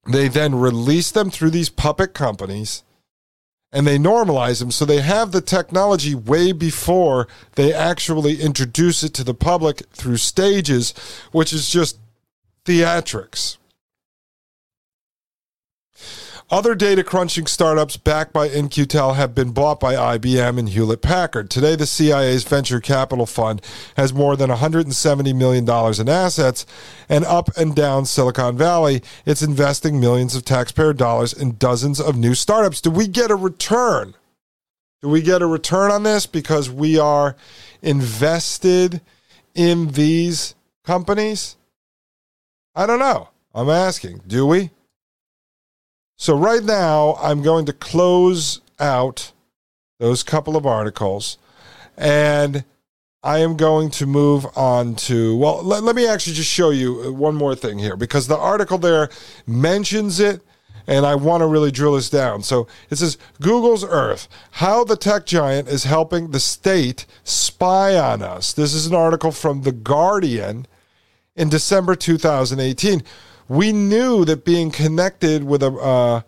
They 0.08 0.28
then 0.28 0.56
release 0.56 1.12
them 1.12 1.30
through 1.30 1.52
these 1.52 1.70
puppet 1.70 2.14
companies 2.14 2.84
and 3.72 3.86
they 3.86 3.98
normalize 4.00 4.60
them 4.60 4.72
so 4.72 4.86
they 4.86 5.02
have 5.02 5.32
the 5.32 5.42
technology 5.42 6.16
way 6.16 6.52
before 6.52 7.28
they 7.56 7.74
actually 7.74 8.42
introduce 8.42 9.04
it 9.04 9.14
to 9.14 9.24
the 9.24 9.34
public 9.34 9.84
through 9.92 10.18
stages, 10.18 10.94
which 11.32 11.54
is 11.54 11.70
just 11.70 12.00
theatrics. 12.66 13.58
Other 16.52 16.74
data 16.74 17.04
crunching 17.04 17.46
startups 17.46 17.96
backed 17.96 18.34
by 18.34 18.48
In-Q-Tel 18.48 19.14
have 19.14 19.36
been 19.36 19.52
bought 19.52 19.80
by 19.80 19.94
IBM 19.94 20.58
and 20.58 20.70
Hewlett 20.70 21.04
Packard. 21.04 21.52
Today, 21.52 21.76
the 21.76 21.86
CIA's 21.86 22.44
venture 22.44 22.80
capital 22.80 23.28
fund 23.28 23.62
has 23.98 24.16
more 24.16 24.36
than 24.36 24.50
$170 24.50 25.36
million 25.36 25.64
in 26.02 26.10
assets, 26.10 26.66
and 27.08 27.24
up 27.26 27.50
and 27.56 27.76
down 27.76 28.06
Silicon 28.06 28.58
Valley, 28.58 29.04
it's 29.28 29.44
investing 29.44 30.00
millions 30.00 30.36
of 30.36 30.44
taxpayer 30.44 30.92
dollars 30.92 31.34
in 31.34 31.56
dozens 31.58 32.00
of 32.00 32.18
new 32.18 32.34
startups. 32.34 32.82
Do 32.82 32.90
we 32.90 33.08
get 33.08 33.30
a 33.30 33.36
return? 33.36 34.16
Do 35.04 35.10
we 35.10 35.22
get 35.22 35.44
a 35.44 35.48
return 35.48 35.92
on 35.92 36.02
this 36.02 36.26
because 36.26 36.68
we 36.68 36.98
are 36.98 37.36
invested 37.84 39.02
in 39.54 39.90
these 39.90 40.56
companies? 40.84 41.58
I 42.74 42.88
don't 42.88 43.00
know. 43.00 43.30
I'm 43.54 43.70
asking. 43.70 44.22
Do 44.26 44.48
we? 44.48 44.72
So, 46.22 46.36
right 46.36 46.62
now, 46.62 47.16
I'm 47.22 47.42
going 47.42 47.66
to 47.68 47.72
close 47.72 48.60
out 48.78 49.32
those 50.00 50.22
couple 50.22 50.58
of 50.58 50.66
articles 50.66 51.38
and 51.96 52.66
I 53.24 53.38
am 53.38 53.56
going 53.56 53.90
to 53.92 54.06
move 54.06 54.46
on 54.58 54.96
to, 54.96 55.38
well, 55.38 55.64
let, 55.64 55.82
let, 55.82 55.96
me 55.96 56.06
actually 56.06 56.34
just 56.34 56.50
show 56.52 56.72
you 56.72 57.04
uh, 57.06 57.12
one 57.14 57.36
more 57.36 57.56
thing 57.56 57.80
here 57.80 57.96
because 57.96 58.28
the 58.28 58.38
article 58.38 58.78
there 58.78 59.08
mentions 59.48 60.20
it 60.20 60.42
and 60.88 61.06
I 61.06 61.16
want 61.16 61.40
to 61.40 61.48
really 61.48 61.72
drill 61.72 61.94
this 61.94 62.10
down. 62.10 62.44
So 62.44 62.68
it 62.90 62.98
says 62.98 63.18
Google's 63.40 63.86
Earth, 63.86 64.28
how 64.52 64.84
the 64.84 64.98
tech 64.98 65.26
giant 65.26 65.70
is 65.70 65.86
helping 65.86 66.32
the 66.32 66.42
state 66.42 67.06
spy 67.24 67.98
on 67.98 68.22
us. 68.22 68.52
This 68.52 68.74
is 68.74 68.88
an 68.88 68.96
article 68.96 69.32
from 69.32 69.62
The 69.62 69.72
Guardian 69.72 70.68
in 71.38 71.48
December 71.48 71.96
2018 71.96 73.04
we 73.50 73.74
knew 73.74 74.24
that 74.26 74.46
being 74.46 74.72
connected 74.72 75.44
with 75.44 75.64
a 75.64 75.72
uh, 75.72 76.22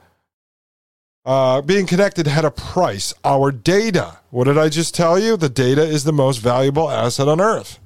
uh, 1.24 1.62
being 1.62 1.86
connected 1.86 2.26
had 2.26 2.44
a 2.44 2.52
price. 2.52 3.14
Our 3.24 3.52
data. 3.52 4.18
What 4.32 4.46
did 4.46 4.58
I 4.58 4.70
just 4.70 4.96
tell 4.96 5.20
you? 5.20 5.38
The 5.38 5.50
data 5.50 5.84
is 5.84 6.04
the 6.04 6.12
most 6.12 6.38
valuable 6.38 6.90
asset 6.90 7.28
on 7.28 7.40
earth. 7.40 7.78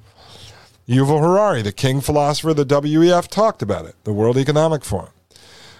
Yuval 0.88 1.20
Harari, 1.20 1.62
the 1.62 1.72
king 1.72 2.00
philosopher 2.00 2.50
of 2.50 2.56
the 2.56 2.64
WEF, 2.64 3.28
talked 3.28 3.60
about 3.60 3.84
it, 3.84 3.94
the 4.04 4.12
World 4.12 4.38
Economic 4.38 4.84
Forum. 4.84 5.10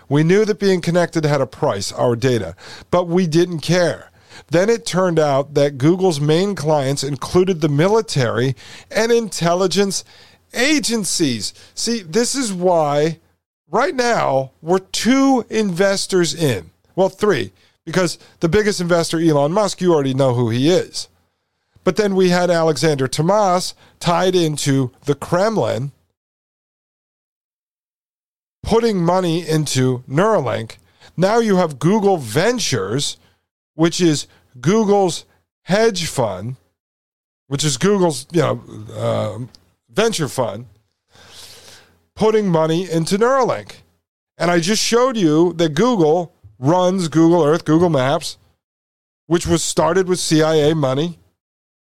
We 0.09 0.23
knew 0.23 0.45
that 0.45 0.61
being 0.61 0.81
connected 0.81 1.25
had 1.25 1.41
a 1.41 1.47
price, 1.47 1.93
our 1.93 2.15
data, 2.15 2.55
but 2.91 3.09
we 3.09 3.27
didn't 3.27 3.61
care. 3.61 4.11
Then 4.49 4.69
it 4.69 4.85
turned 4.85 5.19
out 5.19 5.55
that 5.55 5.79
Google's 5.79 6.21
main 6.21 6.55
clients 6.55 7.03
included 7.03 7.61
the 7.61 7.69
military 7.69 8.55
and 8.91 9.11
intelligence 9.11 10.05
agencies. 10.53 11.55
See, 11.75 12.03
this 12.03 12.35
is 12.35 12.53
why 12.53 13.21
right 13.71 13.95
now 13.95 14.53
we're 14.63 14.79
two 14.79 15.45
investors 15.51 16.35
in. 16.35 16.71
Well, 16.95 17.09
three, 17.09 17.53
because 17.85 18.19
the 18.41 18.49
biggest 18.49 18.81
investor, 18.81 19.21
Elon 19.21 19.53
Musk, 19.53 19.81
you 19.81 19.93
already 19.93 20.15
know 20.15 20.35
who 20.35 20.51
he 20.51 20.71
is. 20.71 21.09
But 21.85 21.97
then 21.97 22.17
we 22.17 22.31
had 22.31 22.51
Alexander 22.51 23.07
Tamas 23.07 23.75
tied 24.01 24.35
into 24.35 24.91
the 25.05 25.15
Kremlin, 25.15 25.93
putting 28.63 29.05
money 29.05 29.49
into 29.49 30.03
Neuralink. 30.09 30.79
Now 31.17 31.39
you 31.39 31.57
have 31.57 31.79
Google 31.79 32.17
Ventures, 32.17 33.19
which 33.75 34.01
is 34.01 34.27
Google's 34.61 35.25
hedge 35.63 36.07
fund, 36.07 36.57
which 37.47 37.63
is 37.63 37.77
Google's 37.77 38.27
you 38.33 38.41
know 38.41 38.63
uh, 38.93 39.39
venture 39.89 40.29
fund 40.29 40.67
putting 42.17 42.49
money 42.49 42.91
into 42.91 43.17
Neuralink. 43.17 43.77
And 44.37 44.51
I 44.51 44.59
just 44.59 44.83
showed 44.83 45.17
you 45.17 45.53
that 45.55 45.75
Google 45.75 46.35
runs 46.59 47.09
Google 47.09 47.45
Earth, 47.45 47.65
Google 47.65 47.91
Maps, 47.91 48.39
which 49.27 49.47
was 49.47 49.63
started 49.63 50.09
with 50.09 50.19
CIA 50.19 50.75
money, 50.75 51.19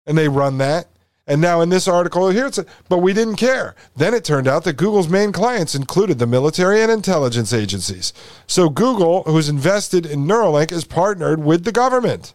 and 0.07 0.17
they 0.17 0.29
run 0.29 0.59
that. 0.59 0.87
And 1.27 1.41
now 1.41 1.61
in 1.61 1.69
this 1.69 1.87
article 1.87 2.29
here, 2.31 2.47
it's 2.47 2.59
a, 2.59 2.67
but 2.89 2.99
we 2.99 3.13
didn't 3.13 3.37
care. 3.37 3.75
Then 3.95 4.15
it 4.15 4.25
turned 4.25 4.49
out 4.49 4.65
that 4.65 4.77
Google's 4.77 5.09
main 5.09 5.33
clients 5.33 5.75
included 5.75 6.19
the 6.19 6.27
military 6.27 6.83
and 6.83 6.91
intelligence 6.91 7.53
agencies. 7.53 8.13
So 8.47 8.69
Google, 8.69 9.23
who's 9.25 9.49
invested 9.49 10.07
in 10.07 10.27
Neuralink, 10.27 10.73
is 10.73 10.85
partnered 10.85 11.45
with 11.45 11.65
the 11.65 11.73
government. 11.73 12.35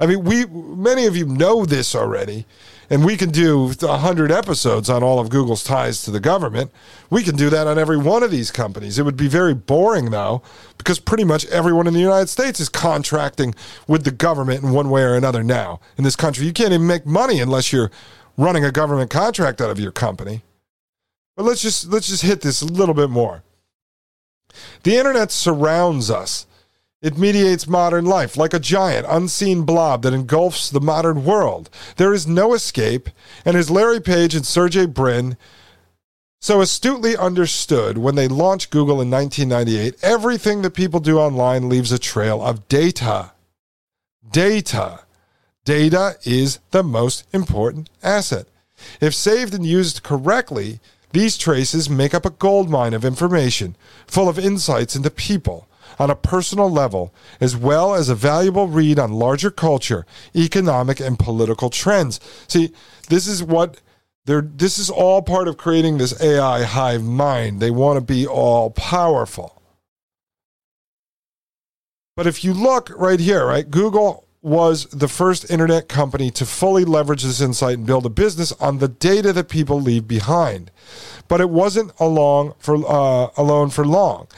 I 0.00 0.06
mean, 0.06 0.24
we 0.24 0.46
many 0.46 1.06
of 1.06 1.16
you 1.16 1.26
know 1.26 1.64
this 1.64 1.94
already, 1.94 2.44
and 2.90 3.04
we 3.04 3.16
can 3.16 3.30
do 3.30 3.68
100 3.68 4.30
episodes 4.30 4.90
on 4.90 5.02
all 5.02 5.18
of 5.18 5.28
Google's 5.28 5.64
ties 5.64 6.02
to 6.02 6.10
the 6.10 6.20
government. 6.20 6.70
We 7.10 7.22
can 7.22 7.36
do 7.36 7.50
that 7.50 7.66
on 7.66 7.78
every 7.78 7.96
one 7.96 8.22
of 8.22 8.30
these 8.30 8.50
companies. 8.50 8.98
It 8.98 9.04
would 9.04 9.16
be 9.16 9.28
very 9.28 9.54
boring, 9.54 10.10
though, 10.10 10.42
because 10.78 10.98
pretty 10.98 11.24
much 11.24 11.46
everyone 11.46 11.86
in 11.86 11.94
the 11.94 12.00
United 12.00 12.28
States 12.28 12.60
is 12.60 12.68
contracting 12.68 13.54
with 13.86 14.04
the 14.04 14.10
government 14.10 14.62
in 14.62 14.72
one 14.72 14.90
way 14.90 15.02
or 15.02 15.14
another 15.14 15.42
now 15.42 15.80
in 15.96 16.04
this 16.04 16.16
country. 16.16 16.46
You 16.46 16.52
can't 16.52 16.72
even 16.72 16.86
make 16.86 17.06
money 17.06 17.40
unless 17.40 17.72
you're 17.72 17.90
running 18.36 18.64
a 18.64 18.72
government 18.72 19.10
contract 19.10 19.60
out 19.60 19.70
of 19.70 19.78
your 19.78 19.92
company. 19.92 20.42
But 21.36 21.44
let's 21.44 21.62
just 21.62 21.86
let's 21.86 22.08
just 22.08 22.22
hit 22.22 22.42
this 22.42 22.62
a 22.62 22.66
little 22.66 22.94
bit 22.94 23.10
more. 23.10 23.42
The 24.84 24.96
internet 24.96 25.32
surrounds 25.32 26.10
us. 26.10 26.46
It 27.04 27.18
mediates 27.18 27.68
modern 27.68 28.06
life 28.06 28.34
like 28.34 28.54
a 28.54 28.58
giant, 28.58 29.04
unseen 29.06 29.64
blob 29.64 30.00
that 30.02 30.14
engulfs 30.14 30.70
the 30.70 30.80
modern 30.80 31.22
world. 31.22 31.68
There 31.96 32.14
is 32.14 32.26
no 32.26 32.54
escape, 32.54 33.10
and 33.44 33.58
as 33.58 33.70
Larry 33.70 34.00
Page 34.00 34.34
and 34.34 34.46
Sergey 34.46 34.86
Brin 34.86 35.36
so 36.40 36.62
astutely 36.62 37.14
understood 37.14 37.98
when 37.98 38.14
they 38.14 38.26
launched 38.26 38.70
Google 38.70 39.02
in 39.02 39.10
1998, 39.10 39.96
everything 40.02 40.62
that 40.62 40.70
people 40.70 40.98
do 40.98 41.18
online 41.18 41.68
leaves 41.68 41.92
a 41.92 41.98
trail 41.98 42.42
of 42.42 42.68
data. 42.68 43.32
Data. 44.32 45.00
Data 45.66 46.16
is 46.24 46.58
the 46.70 46.82
most 46.82 47.26
important 47.34 47.90
asset. 48.02 48.46
If 49.02 49.14
saved 49.14 49.52
and 49.52 49.66
used 49.66 50.02
correctly, 50.02 50.80
these 51.12 51.36
traces 51.36 51.90
make 51.90 52.14
up 52.14 52.24
a 52.24 52.30
goldmine 52.30 52.94
of 52.94 53.04
information, 53.04 53.76
full 54.06 54.26
of 54.26 54.38
insights 54.38 54.96
into 54.96 55.10
people 55.10 55.68
on 55.98 56.10
a 56.10 56.16
personal 56.16 56.70
level, 56.70 57.14
as 57.40 57.56
well 57.56 57.94
as 57.94 58.08
a 58.08 58.14
valuable 58.14 58.68
read 58.68 58.98
on 58.98 59.12
larger 59.12 59.50
culture, 59.50 60.06
economic, 60.34 61.00
and 61.00 61.18
political 61.18 61.70
trends. 61.70 62.20
See, 62.48 62.72
this 63.08 63.26
is 63.26 63.42
what 63.42 63.80
they're, 64.26 64.42
this 64.42 64.78
is 64.78 64.90
all 64.90 65.22
part 65.22 65.48
of 65.48 65.56
creating 65.56 65.98
this 65.98 66.20
AI 66.22 66.62
hive 66.62 67.04
mind. 67.04 67.60
They 67.60 67.70
want 67.70 67.98
to 67.98 68.04
be 68.04 68.26
all 68.26 68.70
powerful. 68.70 69.62
But 72.16 72.26
if 72.26 72.44
you 72.44 72.54
look 72.54 72.90
right 72.96 73.20
here, 73.20 73.46
right, 73.46 73.68
Google 73.68 74.24
was 74.40 74.84
the 74.86 75.08
first 75.08 75.50
internet 75.50 75.88
company 75.88 76.30
to 76.30 76.44
fully 76.44 76.84
leverage 76.84 77.22
this 77.22 77.40
insight 77.40 77.78
and 77.78 77.86
build 77.86 78.04
a 78.04 78.10
business 78.10 78.52
on 78.52 78.78
the 78.78 78.88
data 78.88 79.32
that 79.32 79.48
people 79.48 79.80
leave 79.80 80.06
behind. 80.06 80.70
But 81.28 81.40
it 81.40 81.48
wasn't 81.48 81.92
along 81.98 82.54
for, 82.58 82.76
uh, 82.76 83.30
alone 83.36 83.70
for 83.70 83.86
long. 83.86 84.28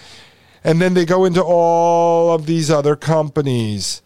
And 0.67 0.83
then 0.83 0.95
they 0.95 1.05
go 1.05 1.25
into 1.25 1.45
all 1.45 2.35
of 2.35 2.47
these 2.47 2.73
other 2.73 2.97
companies 2.97 4.03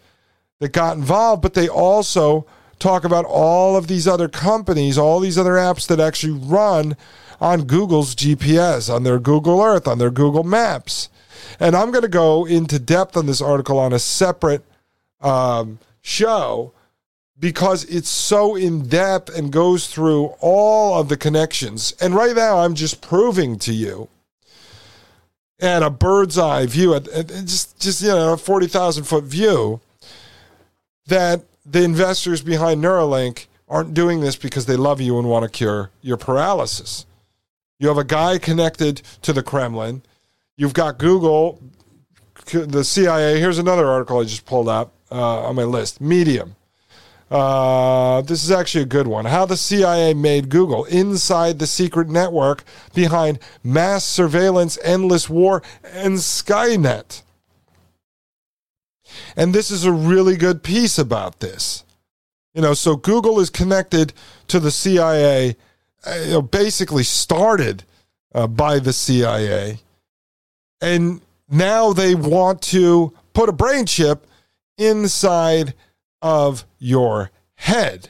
that 0.59 0.71
got 0.71 0.95
involved, 0.95 1.41
but 1.41 1.55
they 1.55 1.67
also 1.67 2.45
talk 2.77 3.03
about 3.03 3.25
all 3.25 3.75
of 3.75 3.87
these 3.87 4.07
other 4.07 4.29
companies, 4.29 4.95
all 4.95 5.19
these 5.19 5.39
other 5.39 5.53
apps 5.53 5.87
that 5.87 5.99
actually 5.99 6.33
run 6.33 6.95
on 7.39 7.63
Google's 7.63 8.13
GPS, 8.13 8.93
on 8.93 9.01
their 9.01 9.17
Google 9.17 9.59
Earth, 9.59 9.87
on 9.87 9.97
their 9.97 10.11
Google 10.11 10.43
Maps. 10.43 11.09
And 11.59 11.75
I'm 11.75 11.89
going 11.89 12.03
to 12.03 12.07
go 12.07 12.45
into 12.45 12.77
depth 12.77 13.17
on 13.17 13.25
this 13.25 13.41
article 13.41 13.79
on 13.79 13.91
a 13.91 13.97
separate 13.97 14.63
um, 15.19 15.79
show 16.03 16.73
because 17.39 17.85
it's 17.85 18.07
so 18.07 18.55
in 18.55 18.87
depth 18.87 19.35
and 19.35 19.51
goes 19.51 19.87
through 19.87 20.35
all 20.39 20.99
of 20.99 21.09
the 21.09 21.17
connections. 21.17 21.95
And 21.99 22.13
right 22.13 22.35
now, 22.35 22.59
I'm 22.59 22.75
just 22.75 23.01
proving 23.01 23.57
to 23.59 23.73
you 23.73 24.09
and 25.61 25.83
a 25.83 25.89
bird's 25.89 26.37
eye 26.37 26.65
view, 26.65 26.99
just 26.99 27.79
just 27.79 28.01
you 28.01 28.09
know 28.09 28.33
a 28.33 28.37
forty 28.37 28.67
thousand 28.67 29.03
foot 29.05 29.23
view, 29.23 29.79
that 31.05 31.43
the 31.65 31.83
investors 31.83 32.41
behind 32.41 32.83
Neuralink 32.83 33.45
aren't 33.69 33.93
doing 33.93 34.19
this 34.19 34.35
because 34.35 34.65
they 34.65 34.75
love 34.75 34.99
you 34.99 35.17
and 35.17 35.29
want 35.29 35.43
to 35.43 35.49
cure 35.49 35.91
your 36.01 36.17
paralysis. 36.17 37.05
You 37.79 37.87
have 37.87 37.97
a 37.97 38.03
guy 38.03 38.37
connected 38.37 39.01
to 39.21 39.31
the 39.31 39.41
Kremlin. 39.41 40.01
You've 40.57 40.73
got 40.73 40.97
Google, 40.97 41.61
the 42.51 42.83
CIA. 42.83 43.39
Here's 43.39 43.57
another 43.57 43.87
article 43.87 44.19
I 44.19 44.23
just 44.23 44.45
pulled 44.45 44.67
up 44.67 44.93
uh, 45.11 45.43
on 45.43 45.55
my 45.55 45.63
list. 45.63 46.01
Medium. 46.01 46.55
Uh, 47.31 48.21
this 48.23 48.43
is 48.43 48.51
actually 48.51 48.81
a 48.81 48.87
good 48.87 49.07
one. 49.07 49.23
How 49.23 49.45
the 49.45 49.55
CIA 49.55 50.13
made 50.13 50.49
Google 50.49 50.83
inside 50.85 51.59
the 51.59 51.67
secret 51.67 52.09
network 52.09 52.65
behind 52.93 53.39
mass 53.63 54.03
surveillance, 54.03 54.77
endless 54.83 55.29
war, 55.29 55.63
and 55.81 56.17
Skynet. 56.17 57.21
And 59.37 59.53
this 59.53 59.71
is 59.71 59.85
a 59.85 59.93
really 59.93 60.35
good 60.35 60.61
piece 60.61 60.97
about 60.97 61.39
this. 61.39 61.85
You 62.53 62.61
know, 62.61 62.73
so 62.73 62.97
Google 62.97 63.39
is 63.39 63.49
connected 63.49 64.11
to 64.49 64.59
the 64.59 64.71
CIA, 64.71 65.55
uh, 66.05 66.19
you 66.25 66.31
know, 66.31 66.41
basically 66.41 67.03
started 67.03 67.85
uh, 68.35 68.47
by 68.47 68.79
the 68.79 68.91
CIA. 68.91 69.79
And 70.81 71.21
now 71.49 71.93
they 71.93 72.13
want 72.13 72.61
to 72.63 73.13
put 73.33 73.47
a 73.47 73.53
brain 73.53 73.85
chip 73.85 74.27
inside 74.77 75.75
of 76.21 76.65
your 76.79 77.31
head. 77.55 78.09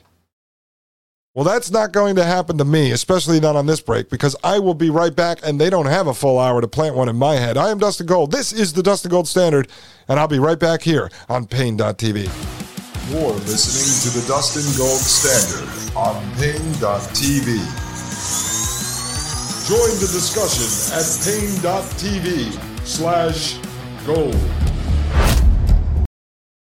Well, 1.33 1.45
that's 1.45 1.71
not 1.71 1.93
going 1.93 2.17
to 2.17 2.25
happen 2.25 2.57
to 2.57 2.65
me, 2.65 2.91
especially 2.91 3.39
not 3.39 3.55
on 3.55 3.65
this 3.65 3.79
break, 3.79 4.09
because 4.09 4.35
I 4.43 4.59
will 4.59 4.73
be 4.73 4.89
right 4.89 5.15
back 5.15 5.39
and 5.45 5.61
they 5.61 5.69
don't 5.69 5.85
have 5.85 6.07
a 6.07 6.13
full 6.13 6.37
hour 6.37 6.59
to 6.59 6.67
plant 6.67 6.95
one 6.95 7.07
in 7.07 7.15
my 7.15 7.35
head. 7.35 7.55
I 7.55 7.69
am 7.69 7.79
Dustin 7.79 8.05
Gold. 8.05 8.33
This 8.33 8.51
is 8.51 8.73
the 8.73 8.83
Dustin 8.83 9.11
Gold 9.11 9.29
Standard, 9.29 9.69
and 10.09 10.19
I'll 10.19 10.27
be 10.27 10.39
right 10.39 10.59
back 10.59 10.81
here 10.81 11.09
on 11.29 11.47
Paine.tv. 11.47 12.27
You're 13.09 13.31
listening 13.31 14.11
to 14.11 14.19
the 14.19 14.27
Dustin 14.27 14.63
Gold 14.77 14.99
Standard 14.99 15.69
on 15.95 16.21
Paine.tv. 16.35 17.47
Join 19.69 19.99
the 20.01 20.09
discussion 20.11 20.67
at 20.97 21.07
Paine.tv 21.23 22.85
slash 22.85 23.57
gold. 24.05 24.35